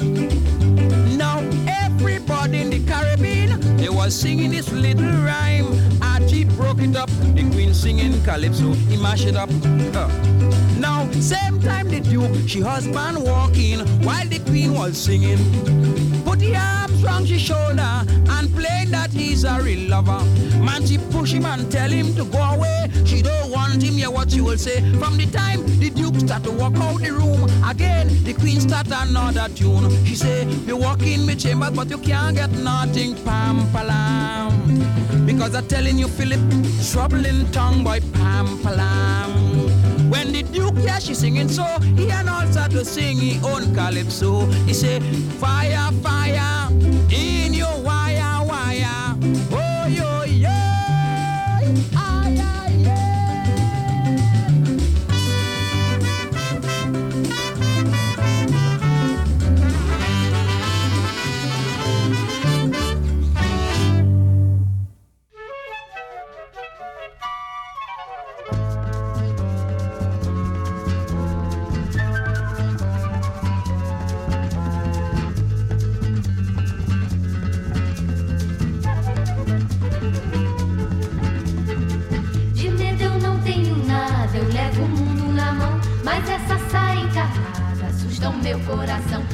No 1.15 1.74
everybody 1.99 2.61
in 2.61 2.69
the 2.69 2.79
Caribbean, 2.85 3.77
they 3.77 3.89
was 3.89 4.13
singing 4.13 4.51
this 4.51 4.71
little 4.71 5.05
rhyme. 5.23 5.67
Archie 6.01 6.43
broke 6.43 6.81
it 6.81 6.95
up, 6.95 7.09
the 7.35 7.49
queen 7.53 7.73
singing 7.73 8.21
calypso, 8.23 8.73
he 8.89 8.97
mashed 8.97 9.25
it 9.25 9.35
up. 9.35 9.49
Huh. 9.93 10.07
Now, 10.79 11.09
same 11.11 11.59
time 11.61 11.89
the 11.89 12.01
duke, 12.01 12.35
she 12.47 12.61
husband 12.61 13.23
walking, 13.23 13.79
while 14.03 14.27
the 14.27 14.39
queen 14.39 14.73
was 14.73 14.97
singing. 14.97 15.39
Put 16.23 16.39
the 16.39 16.55
arms 16.55 17.03
round 17.03 17.29
your 17.29 17.39
shoulder 17.39 18.03
and 18.35 18.53
play 18.53 18.85
that 18.89 19.11
he's 19.11 19.43
a 19.43 19.61
real 19.61 19.89
lover. 19.89 20.23
Man, 20.59 20.85
she 20.85 20.97
push 20.97 21.31
him 21.31 21.45
and 21.45 21.71
tell 21.71 21.89
him 21.89 22.13
to 22.15 22.25
go 22.25 22.39
away. 22.39 22.89
She 23.05 23.21
don't 23.21 23.51
want 23.51 23.81
him, 23.81 23.95
yeah, 23.95 24.07
what 24.07 24.31
she 24.31 24.41
will 24.41 24.57
say. 24.57 24.81
From 24.99 25.17
the 25.17 25.27
time 25.27 25.65
the 25.79 25.89
duke 25.89 26.15
start 26.15 26.43
to 26.43 26.51
walk 26.51 26.75
out 26.77 27.01
the 27.01 27.11
room, 27.13 27.43
again 27.63 28.07
the 28.23 28.33
queen 28.33 28.59
start 28.59 28.87
another 28.87 29.47
tune. 29.53 29.89
She 30.05 30.15
say, 30.15 30.45
you 30.65 30.77
walk 30.77 31.03
in 31.03 31.25
my 31.25 31.35
chamber, 31.35 31.69
but 31.71 31.84
you 31.89 31.97
can't 31.97 32.35
get 32.35 32.51
nothing, 32.51 33.15
pam 33.23 33.67
palam. 33.71 35.25
Because 35.25 35.55
I'm 35.55 35.67
telling 35.67 35.97
you, 35.97 36.07
Philip, 36.07 36.39
trouble 36.91 37.25
in 37.25 37.51
tongue, 37.51 37.83
boy, 37.83 37.99
pam 38.13 38.57
palam. 38.59 40.09
When 40.09 40.31
the 40.31 40.43
Duke, 40.43 40.75
yeah, 40.77 40.99
she 40.99 41.13
singing 41.13 41.49
so, 41.49 41.65
he 41.95 42.09
and 42.11 42.29
start 42.51 42.71
to 42.71 42.85
sing 42.85 43.17
his 43.17 43.43
own 43.43 43.73
calypso. 43.73 44.45
He 44.67 44.73
say, 44.73 44.99
fire, 45.39 45.91
fire, 46.03 46.69
in 47.11 47.53
your 47.53 47.74
meu 88.57 88.65
coração. 88.65 89.24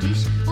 found. 0.00 0.43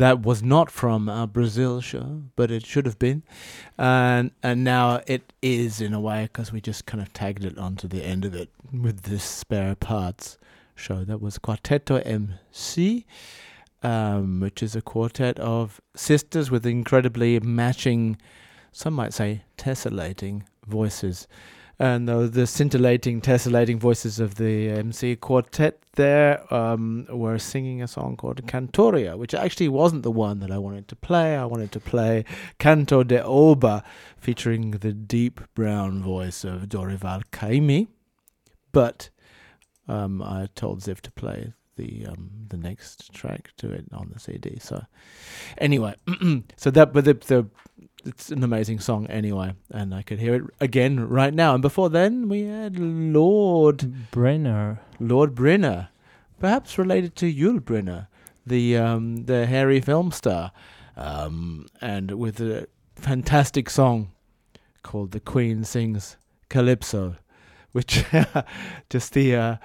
That 0.00 0.22
was 0.22 0.42
not 0.42 0.70
from 0.70 1.10
our 1.10 1.26
Brazil 1.26 1.82
show, 1.82 2.22
but 2.34 2.50
it 2.50 2.64
should 2.64 2.86
have 2.86 2.98
been, 2.98 3.22
and 3.76 4.30
and 4.42 4.64
now 4.64 5.02
it 5.06 5.34
is 5.42 5.82
in 5.82 5.92
a 5.92 6.00
way 6.00 6.22
because 6.22 6.50
we 6.50 6.62
just 6.62 6.86
kind 6.86 7.02
of 7.02 7.12
tagged 7.12 7.44
it 7.44 7.58
onto 7.58 7.86
the 7.86 8.02
end 8.02 8.24
of 8.24 8.34
it 8.34 8.48
with 8.72 9.02
this 9.02 9.22
spare 9.22 9.74
parts 9.74 10.38
show. 10.74 11.04
That 11.04 11.20
was 11.20 11.36
Quarteto 11.36 11.96
em 11.96 12.36
Cy, 12.50 13.04
um, 13.82 14.40
which 14.40 14.62
is 14.62 14.74
a 14.74 14.80
quartet 14.80 15.38
of 15.38 15.82
sisters 15.94 16.50
with 16.50 16.64
incredibly 16.64 17.38
matching, 17.38 18.16
some 18.72 18.94
might 18.94 19.12
say 19.12 19.42
tessellating 19.58 20.44
voices. 20.66 21.28
And 21.80 22.06
the, 22.06 22.28
the 22.28 22.46
scintillating, 22.46 23.22
tessellating 23.22 23.78
voices 23.78 24.20
of 24.20 24.34
the 24.34 24.68
Em 24.68 24.92
Cy 24.92 25.14
quartet 25.14 25.78
there 25.94 26.52
um, 26.52 27.06
were 27.08 27.38
singing 27.38 27.80
a 27.80 27.88
song 27.88 28.18
called 28.18 28.46
Cantoria, 28.46 29.16
which 29.16 29.32
actually 29.32 29.70
wasn't 29.70 30.02
the 30.02 30.10
one 30.10 30.40
that 30.40 30.50
I 30.50 30.58
wanted 30.58 30.88
to 30.88 30.96
play. 30.96 31.38
I 31.38 31.46
wanted 31.46 31.72
to 31.72 31.80
play 31.80 32.26
Canto 32.58 33.02
de 33.02 33.24
Oba, 33.24 33.82
featuring 34.18 34.72
the 34.72 34.92
deep 34.92 35.40
brown 35.54 36.02
voice 36.02 36.44
of 36.44 36.68
Dorival 36.68 37.22
Caymmi. 37.32 37.88
But 38.72 39.08
um, 39.88 40.20
I 40.20 40.48
told 40.54 40.80
Ziv 40.80 41.00
to 41.00 41.10
play 41.10 41.54
the 41.76 42.06
um, 42.06 42.30
the 42.48 42.58
next 42.58 43.14
track 43.14 43.52
to 43.56 43.72
it 43.72 43.86
on 43.90 44.10
the 44.12 44.20
CD. 44.20 44.58
So 44.60 44.84
anyway, 45.56 45.94
so 46.56 46.70
that 46.70 46.92
but 46.92 47.06
the, 47.06 47.14
the 47.14 47.46
it's 48.04 48.30
an 48.30 48.42
amazing 48.42 48.80
song 48.80 49.06
anyway, 49.06 49.54
and 49.70 49.94
I 49.94 50.02
could 50.02 50.18
hear 50.18 50.34
it 50.34 50.42
again 50.60 51.08
right 51.08 51.32
now. 51.32 51.54
And 51.54 51.62
before 51.62 51.90
then, 51.90 52.28
we 52.28 52.42
had 52.42 52.78
Lord 52.78 53.94
Brynner, 54.12 54.78
Lord 54.98 55.34
Brynner, 55.34 55.88
perhaps 56.38 56.78
related 56.78 57.16
to 57.16 57.32
Yul 57.32 57.60
Brynner, 57.60 58.08
the 58.46 58.76
um, 58.76 59.24
the 59.24 59.46
hairy 59.46 59.80
film 59.80 60.12
star, 60.12 60.52
um, 60.96 61.66
and 61.80 62.12
with 62.12 62.40
a 62.40 62.68
fantastic 62.96 63.70
song 63.70 64.12
called 64.82 65.12
"The 65.12 65.20
Queen 65.20 65.64
Sings 65.64 66.16
Calypso," 66.48 67.16
which 67.72 68.04
just 68.90 69.12
the 69.12 69.36
uh, 69.36 69.56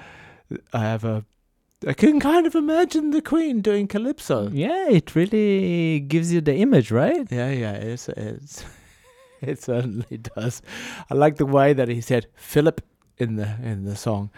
I 0.73 0.79
have 0.79 1.03
a 1.03 1.25
I 1.87 1.93
can 1.93 2.19
kind 2.19 2.47
of 2.47 2.55
imagine 2.55 3.11
the 3.11 3.21
Queen 3.21 3.61
doing 3.61 3.87
calypso. 3.87 4.49
Yeah, 4.49 4.89
it 4.89 5.13
really 5.15 5.99
gives 5.99 6.31
you 6.31 6.41
the 6.41 6.55
image, 6.55 6.89
right? 6.89 7.27
Yeah, 7.29 7.51
yeah, 7.51 7.73
it's 7.73 8.07
it's 8.09 8.63
it 9.41 9.61
certainly 9.61 10.17
does. 10.17 10.61
I 11.09 11.15
like 11.15 11.35
the 11.35 11.45
way 11.45 11.73
that 11.73 11.89
he 11.89 12.01
said, 12.01 12.27
Philip, 12.35 12.81
in 13.17 13.35
the 13.35 13.55
in 13.61 13.83
the 13.83 13.95
song, 13.95 14.31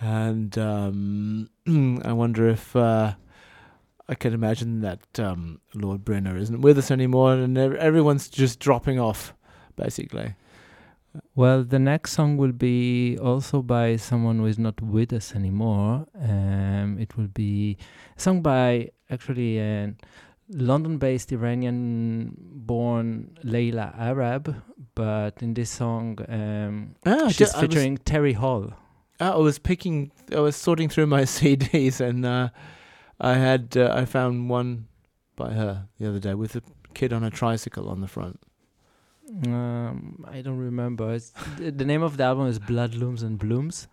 and 0.00 0.56
um, 0.58 1.50
I 2.04 2.12
wonder 2.12 2.48
if 2.48 2.74
uh, 2.74 3.14
I 4.08 4.14
can 4.14 4.32
imagine 4.32 4.80
that 4.80 5.20
um, 5.20 5.60
Lord 5.74 6.04
Brynner 6.04 6.38
isn't 6.38 6.62
with 6.62 6.78
us 6.78 6.90
anymore, 6.90 7.34
and 7.34 7.56
ev- 7.56 7.74
everyone's 7.74 8.28
just 8.28 8.58
dropping 8.60 8.98
off, 8.98 9.34
basically. 9.76 10.34
Well, 11.34 11.64
the 11.64 11.78
next 11.78 12.12
song 12.12 12.36
will 12.38 12.52
be 12.52 13.18
also 13.18 13.62
by 13.62 13.96
someone 13.96 14.38
who 14.38 14.46
is 14.46 14.58
not 14.58 14.80
with 14.80 15.12
us 15.12 15.34
anymore. 15.34 16.06
Um, 16.18 16.98
it 16.98 17.16
will 17.16 17.28
be 17.28 17.76
sung 18.16 18.40
by 18.42 18.90
actually 19.10 19.58
a 19.58 19.94
London-based 20.48 21.32
Iranian-born 21.32 23.38
Leila 23.44 23.94
Arab, 23.98 24.54
but 24.94 25.42
in 25.42 25.54
this 25.54 25.70
song, 25.70 26.18
um, 26.28 26.94
Ah, 27.06 27.28
she's 27.28 27.36
ju- 27.38 27.44
I 27.44 27.46
was- 27.46 27.60
featuring 27.60 27.98
Terry 27.98 28.32
Hall. 28.34 28.72
Uh, 29.20 29.34
I 29.34 29.38
was 29.38 29.58
picking, 29.58 30.10
I 30.34 30.40
was 30.40 30.56
sorting 30.56 30.88
through 30.88 31.06
my 31.06 31.22
CDs, 31.24 32.00
and 32.00 32.24
uh, 32.26 32.48
I 33.20 33.34
had 33.34 33.76
uh, 33.76 33.92
I 33.94 34.04
found 34.04 34.50
one 34.50 34.88
by 35.36 35.52
her 35.52 35.86
the 35.98 36.08
other 36.08 36.18
day 36.18 36.34
with 36.34 36.56
a 36.56 36.62
kid 36.94 37.12
on 37.12 37.22
a 37.22 37.30
tricycle 37.30 37.88
on 37.88 38.00
the 38.00 38.08
front. 38.08 38.40
Um, 39.46 40.24
I 40.28 40.42
don't 40.42 40.58
remember. 40.58 41.12
It's, 41.14 41.32
the, 41.58 41.70
the 41.70 41.84
name 41.84 42.02
of 42.02 42.16
the 42.16 42.24
album 42.24 42.46
is 42.48 42.58
Blood 42.58 42.94
Looms 42.94 43.22
and 43.22 43.38
Blooms. 43.38 43.88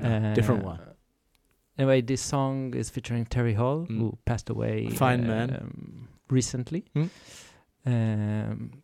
Yeah, 0.00 0.34
different 0.34 0.64
one. 0.64 0.80
Anyway, 1.78 2.00
this 2.02 2.20
song 2.22 2.74
is 2.74 2.90
featuring 2.90 3.24
Terry 3.26 3.54
Hall, 3.54 3.86
Mm. 3.88 3.98
who 3.98 4.18
passed 4.24 4.50
away. 4.50 4.86
A 4.86 4.90
fine 4.90 5.26
man. 5.26 5.50
um, 5.60 6.08
recently. 6.28 6.84
Mm. 6.94 7.08
Um, 7.86 8.82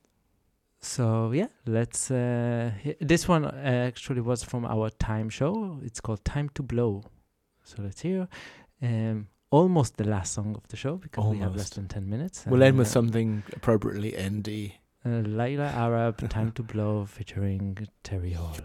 so 0.80 1.32
yeah, 1.32 1.48
let's. 1.66 2.10
Uh, 2.10 2.70
he- 2.82 2.96
this 3.00 3.28
one 3.28 3.44
uh, 3.44 3.50
actually 3.88 4.20
was 4.22 4.42
from 4.42 4.64
our 4.64 4.88
time 4.90 5.28
show. 5.28 5.78
It's 5.82 6.00
called 6.00 6.24
"Time 6.24 6.48
to 6.54 6.62
Blow." 6.62 7.02
So 7.64 7.82
let's 7.82 8.00
hear. 8.00 8.28
Um, 8.82 9.28
almost 9.50 9.96
the 9.96 10.04
last 10.04 10.32
song 10.32 10.54
of 10.56 10.66
the 10.68 10.76
show 10.76 10.96
because 10.96 11.24
we 11.26 11.38
have 11.38 11.54
less 11.56 11.70
than 11.70 11.88
ten 11.88 12.08
minutes. 12.08 12.44
We'll 12.46 12.62
end 12.62 12.78
with 12.78 12.88
Uh, 12.88 12.90
something 12.90 13.42
appropriately 13.52 14.14
ND. 14.18 14.72
Uh, 15.06 15.22
Leila 15.24 15.66
Arab, 15.66 16.28
Time 16.28 16.50
to 16.50 16.64
Blow, 16.64 17.06
featuring 17.06 17.86
Terry 18.02 18.32
Hall. 18.32 18.56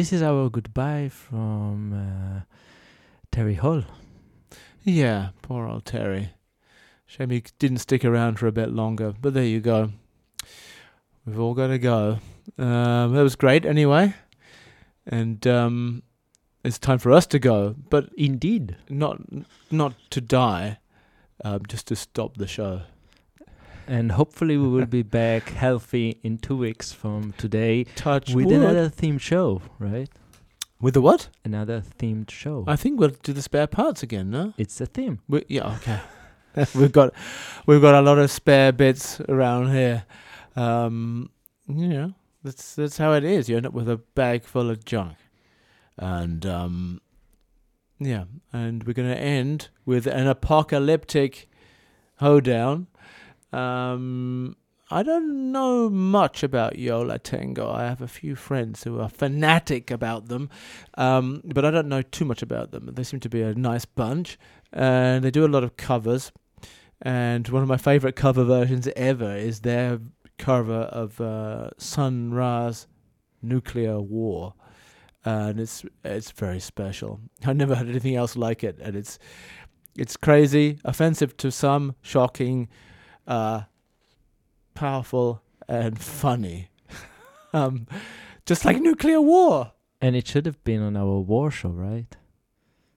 This 0.00 0.14
is 0.14 0.22
our 0.22 0.48
goodbye 0.48 1.10
from 1.10 1.92
uh, 1.92 2.40
Terry 3.30 3.56
Hall. 3.56 3.82
Yeah, 4.82 5.28
poor 5.42 5.66
old 5.66 5.84
Terry. 5.84 6.30
Shame 7.04 7.28
he 7.28 7.44
didn't 7.58 7.80
stick 7.80 8.02
around 8.02 8.38
for 8.38 8.46
a 8.46 8.52
bit 8.52 8.70
longer, 8.70 9.12
but 9.20 9.34
there 9.34 9.44
you 9.44 9.60
go. 9.60 9.92
We've 11.26 11.38
all 11.38 11.52
got 11.52 11.66
to 11.66 11.78
go. 11.78 12.18
Um, 12.56 13.12
that 13.12 13.22
was 13.22 13.36
great 13.36 13.66
anyway. 13.66 14.14
And 15.06 15.46
um, 15.46 16.02
it's 16.64 16.78
time 16.78 16.98
for 16.98 17.12
us 17.12 17.26
to 17.26 17.38
go, 17.38 17.74
but 17.90 18.08
indeed, 18.16 18.78
not 18.88 19.20
not 19.70 19.92
to 20.12 20.22
die, 20.22 20.78
um, 21.44 21.66
just 21.68 21.86
to 21.88 21.94
stop 21.94 22.38
the 22.38 22.46
show. 22.46 22.84
And 23.90 24.12
hopefully 24.12 24.56
we 24.56 24.68
will 24.68 24.86
be 24.86 25.02
back 25.02 25.48
healthy 25.64 26.20
in 26.22 26.38
two 26.38 26.56
weeks 26.56 26.92
from 26.92 27.32
today 27.32 27.82
Touch 27.96 28.32
with 28.32 28.46
wood. 28.46 28.54
another 28.54 28.88
themed 28.88 29.20
show, 29.20 29.62
right? 29.80 30.08
With 30.80 30.94
the 30.94 31.00
what? 31.00 31.28
Another 31.44 31.82
themed 31.98 32.30
show. 32.30 32.62
I 32.68 32.76
think 32.76 33.00
we'll 33.00 33.16
do 33.24 33.32
the 33.32 33.42
spare 33.42 33.66
parts 33.66 34.04
again, 34.04 34.30
no? 34.30 34.54
It's 34.56 34.80
a 34.80 34.86
theme. 34.86 35.18
We, 35.26 35.44
yeah, 35.48 35.74
okay. 35.74 36.00
we've 36.78 36.92
got 36.92 37.12
we've 37.66 37.82
got 37.82 37.96
a 37.96 38.00
lot 38.00 38.18
of 38.18 38.30
spare 38.30 38.70
bits 38.70 39.20
around 39.22 39.72
here. 39.72 40.04
Um, 40.54 41.30
you 41.66 41.88
know, 41.88 42.14
that's 42.44 42.76
that's 42.76 42.96
how 42.96 43.12
it 43.14 43.24
is. 43.24 43.48
You 43.48 43.56
end 43.56 43.66
up 43.66 43.72
with 43.72 43.88
a 43.88 43.96
bag 43.96 44.44
full 44.44 44.70
of 44.70 44.84
junk, 44.84 45.16
and 45.98 46.46
um, 46.46 47.00
yeah, 47.98 48.26
and 48.52 48.84
we're 48.84 48.92
gonna 48.92 49.14
end 49.14 49.68
with 49.84 50.06
an 50.06 50.28
apocalyptic 50.28 51.48
hoedown. 52.20 52.86
Um, 53.52 54.56
I 54.92 55.04
don't 55.04 55.52
know 55.52 55.88
much 55.88 56.42
about 56.42 56.78
Yo 56.78 57.00
La 57.02 57.16
Tengo. 57.18 57.70
I 57.70 57.84
have 57.84 58.02
a 58.02 58.08
few 58.08 58.34
friends 58.34 58.82
who 58.82 58.98
are 58.98 59.08
fanatic 59.08 59.90
about 59.90 60.26
them, 60.26 60.50
um, 60.94 61.42
but 61.44 61.64
I 61.64 61.70
don't 61.70 61.88
know 61.88 62.02
too 62.02 62.24
much 62.24 62.42
about 62.42 62.72
them. 62.72 62.90
They 62.92 63.04
seem 63.04 63.20
to 63.20 63.28
be 63.28 63.40
a 63.42 63.54
nice 63.54 63.84
bunch, 63.84 64.36
and 64.72 65.22
they 65.22 65.30
do 65.30 65.46
a 65.46 65.48
lot 65.48 65.62
of 65.62 65.76
covers. 65.76 66.32
And 67.02 67.48
one 67.48 67.62
of 67.62 67.68
my 67.68 67.76
favorite 67.76 68.16
cover 68.16 68.42
versions 68.42 68.88
ever 68.96 69.36
is 69.36 69.60
their 69.60 70.00
cover 70.38 70.82
of 70.90 71.20
uh, 71.20 71.70
Sun 71.78 72.34
Ra's 72.34 72.88
Nuclear 73.42 74.00
War, 74.00 74.54
and 75.24 75.60
it's 75.60 75.84
it's 76.04 76.32
very 76.32 76.60
special. 76.60 77.20
I 77.46 77.52
never 77.52 77.76
heard 77.76 77.88
anything 77.88 78.16
else 78.16 78.36
like 78.36 78.64
it, 78.64 78.78
and 78.82 78.96
it's 78.96 79.20
it's 79.96 80.16
crazy, 80.16 80.78
offensive 80.84 81.36
to 81.38 81.50
some, 81.50 81.94
shocking, 82.02 82.68
uh, 83.30 83.62
powerful, 84.74 85.42
and 85.68 85.98
funny. 85.98 86.68
um, 87.54 87.86
just 88.44 88.64
like 88.64 88.80
nuclear 88.80 89.20
war. 89.20 89.72
And 90.00 90.16
it 90.16 90.26
should 90.26 90.46
have 90.46 90.62
been 90.64 90.82
on 90.82 90.96
our 90.96 91.20
war 91.20 91.50
show, 91.50 91.68
right? 91.68 92.16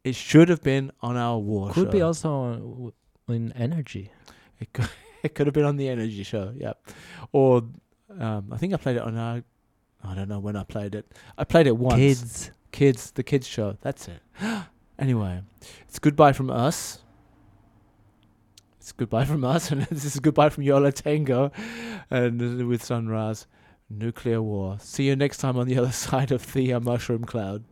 It 0.04 0.16
should 0.16 0.50
have 0.50 0.64
been 0.64 0.92
on 1.02 1.16
our 1.16 1.38
war 1.38 1.68
Could 1.68 1.76
show. 1.76 1.84
Could 1.84 1.92
be 1.92 2.02
also 2.02 2.32
on, 2.32 2.60
w- 2.60 2.94
in 3.30 3.52
energy. 3.54 4.12
It 4.60 4.74
could, 4.74 4.90
it 5.24 5.36
could 5.36 5.48
have 5.48 5.54
been 5.54 5.66
on 5.66 5.78
the 5.78 5.88
energy 5.88 6.24
show, 6.24 6.52
yeah. 6.56 6.74
Or 7.32 7.64
um, 8.20 8.50
I 8.52 8.58
think 8.58 8.74
I 8.74 8.78
played 8.78 8.98
it 8.98 9.04
on 9.04 9.16
our. 9.18 9.44
I 10.04 10.16
don't 10.16 10.28
know 10.28 10.40
when 10.40 10.56
I 10.56 10.64
played 10.64 10.96
it. 10.96 11.06
I 11.38 11.46
played 11.46 11.68
it 11.68 11.78
once. 11.78 11.96
Kids. 11.96 12.52
kids, 12.72 13.12
the 13.12 13.24
kids 13.24 13.48
show. 13.48 13.78
That's 13.82 14.10
it. 14.10 14.20
anyway, 15.00 15.42
it's 15.88 16.00
goodbye 16.00 16.34
from 16.34 16.50
us. 16.50 17.03
It's 18.84 18.92
goodbye 18.92 19.24
from 19.24 19.46
us, 19.46 19.72
and 19.72 19.84
this 19.84 20.04
is 20.04 20.20
goodbye 20.20 20.50
from 20.50 20.64
Yo 20.64 20.78
La 20.78 20.90
Tengo, 20.90 21.54
and 22.12 22.68
with 22.68 22.84
Sun 22.84 23.08
Ra's, 23.08 23.48
nuclear 23.90 24.42
war. 24.42 24.76
See 24.78 25.08
you 25.08 25.16
next 25.16 25.38
time 25.38 25.58
on 25.58 25.68
the 25.68 25.78
other 25.78 25.92
side 25.94 26.34
of 26.34 26.52
the 26.52 26.74
uh, 26.74 26.82
mushroom 26.82 27.24
cloud. 27.24 27.64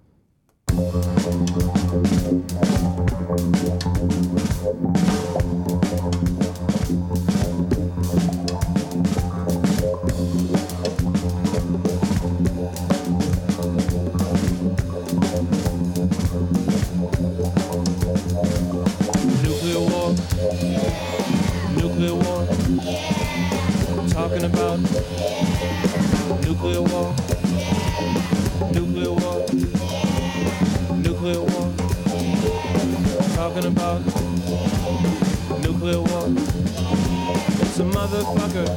Motherfucker. 38.12 38.68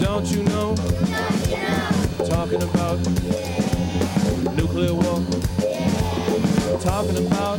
Don't 0.00 0.26
you 0.30 0.42
know? 0.44 0.74
Talking 2.24 2.62
about 2.62 2.98
nuclear 4.56 4.94
war. 4.94 5.20
Talking 6.80 7.26
about 7.26 7.58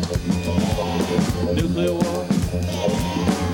nuclear 1.54 1.94
war. 1.94 2.26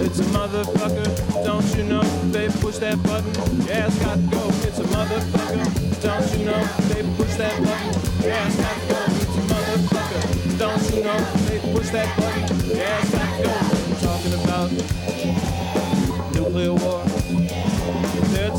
It's 0.01 0.19
a 0.19 0.23
motherfucker, 0.31 1.43
don't 1.43 1.75
you 1.75 1.83
know? 1.83 2.03
They 2.31 2.47
push 2.47 2.77
that 2.77 3.03
button, 3.03 3.33
yeah, 3.67 3.87
it's 3.87 3.99
got 3.99 4.15
to 4.15 4.21
go. 4.31 4.47
It's 4.63 4.79
a 4.79 4.83
motherfucker, 4.83 6.01
don't 6.01 6.31
you 6.39 6.45
know? 6.45 6.63
They 6.87 7.03
push 7.17 7.35
that 7.35 7.61
button, 7.61 7.91
yeah, 8.23 8.47
it's 8.47 8.55
got 8.55 8.73
to 8.79 8.87
go. 8.87 8.99
It's 9.19 9.35
a 9.35 9.41
motherfucker, 9.51 10.21
don't 10.57 10.83
you 10.95 11.03
know? 11.03 11.19
They 11.49 11.59
push 11.73 11.89
that 11.89 12.07
button, 12.15 12.28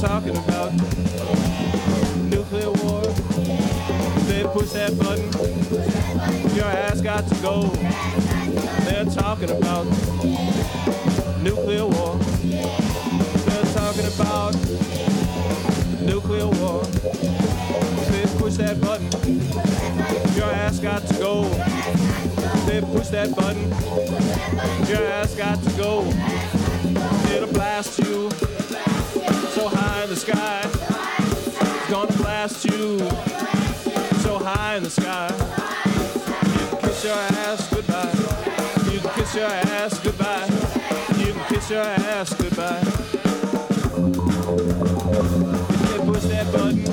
talking 0.00 0.34
about 0.34 0.72
nuclear 2.30 2.70
war. 2.70 3.02
They 4.24 4.44
push 4.44 4.70
that 4.70 4.96
button, 4.98 5.30
your 6.56 6.64
ass 6.64 7.02
got 7.02 7.28
to 7.28 7.34
go. 7.42 7.66
They're 8.86 9.04
talking 9.04 9.50
about 9.50 9.84
nuclear 11.42 11.84
war. 11.84 12.16
They're 13.44 13.74
talking 13.74 14.06
about 14.06 14.54
nuclear 16.00 16.46
war. 16.46 16.82
They 18.08 18.24
push 18.38 18.54
that 18.54 18.80
button, 18.80 19.10
your 20.34 20.50
ass 20.50 20.78
got 20.78 21.06
to 21.08 21.14
go. 21.18 21.44
They 22.64 22.80
push 22.80 23.08
that 23.08 23.36
button, 23.36 23.68
your 24.88 25.04
ass 25.12 25.34
got 25.34 25.62
to 25.62 25.70
go. 25.76 26.06
It'll 27.34 27.52
blast 27.52 27.98
you 27.98 28.30
gonna 32.50 32.64
you 32.64 32.98
so 34.20 34.38
high 34.38 34.76
in 34.76 34.82
the 34.82 34.90
sky. 34.90 35.30
You 35.30 36.66
can 36.68 36.80
kiss 36.80 37.04
your 37.04 37.14
ass 37.14 37.68
goodbye. 37.72 38.12
You 38.92 39.00
can 39.00 39.10
kiss 39.14 39.34
your 39.34 39.46
ass 39.46 39.98
goodbye. 40.00 40.46
You 41.18 41.32
can 41.32 41.44
kiss 41.48 41.70
your 41.70 41.82
ass 41.82 42.34
goodbye. 42.34 42.82
If 45.70 45.90
they 45.90 46.04
push 46.04 46.24
that 46.24 46.52
button, 46.52 46.84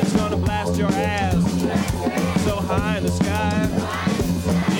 it's 0.00 0.12
gonna 0.14 0.36
blast 0.36 0.78
your 0.78 0.90
ass 0.92 1.42
so 2.44 2.56
high 2.56 2.98
in 2.98 3.04
the 3.04 3.10
sky. 3.10 3.68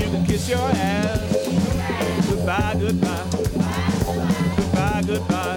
You 0.01 0.11
can 0.11 0.25
kiss 0.25 0.49
your 0.49 0.59
ass 0.59 1.21
goodbye, 2.29 2.77
goodbye. 2.79 3.25
Goodbye, 4.57 5.03
goodbye. 5.07 5.57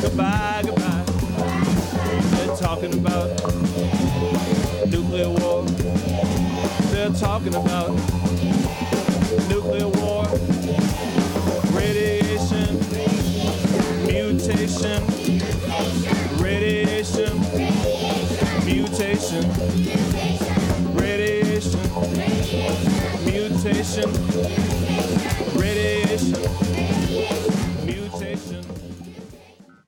Goodbye, 0.00 0.62
goodbye. 0.64 0.73
Talking 2.74 2.98
about 2.98 3.30
nuclear 4.90 5.28
war. 5.28 5.62
They're 6.90 7.08
talking 7.10 7.54
about 7.54 7.90
nuclear 9.48 9.86
war, 9.86 10.24
radiation, 11.70 12.76
mutation, 14.04 15.06
radiation, 16.42 17.38
mutation, 18.64 19.44
radiation, 20.96 21.80
mutation, 23.24 24.10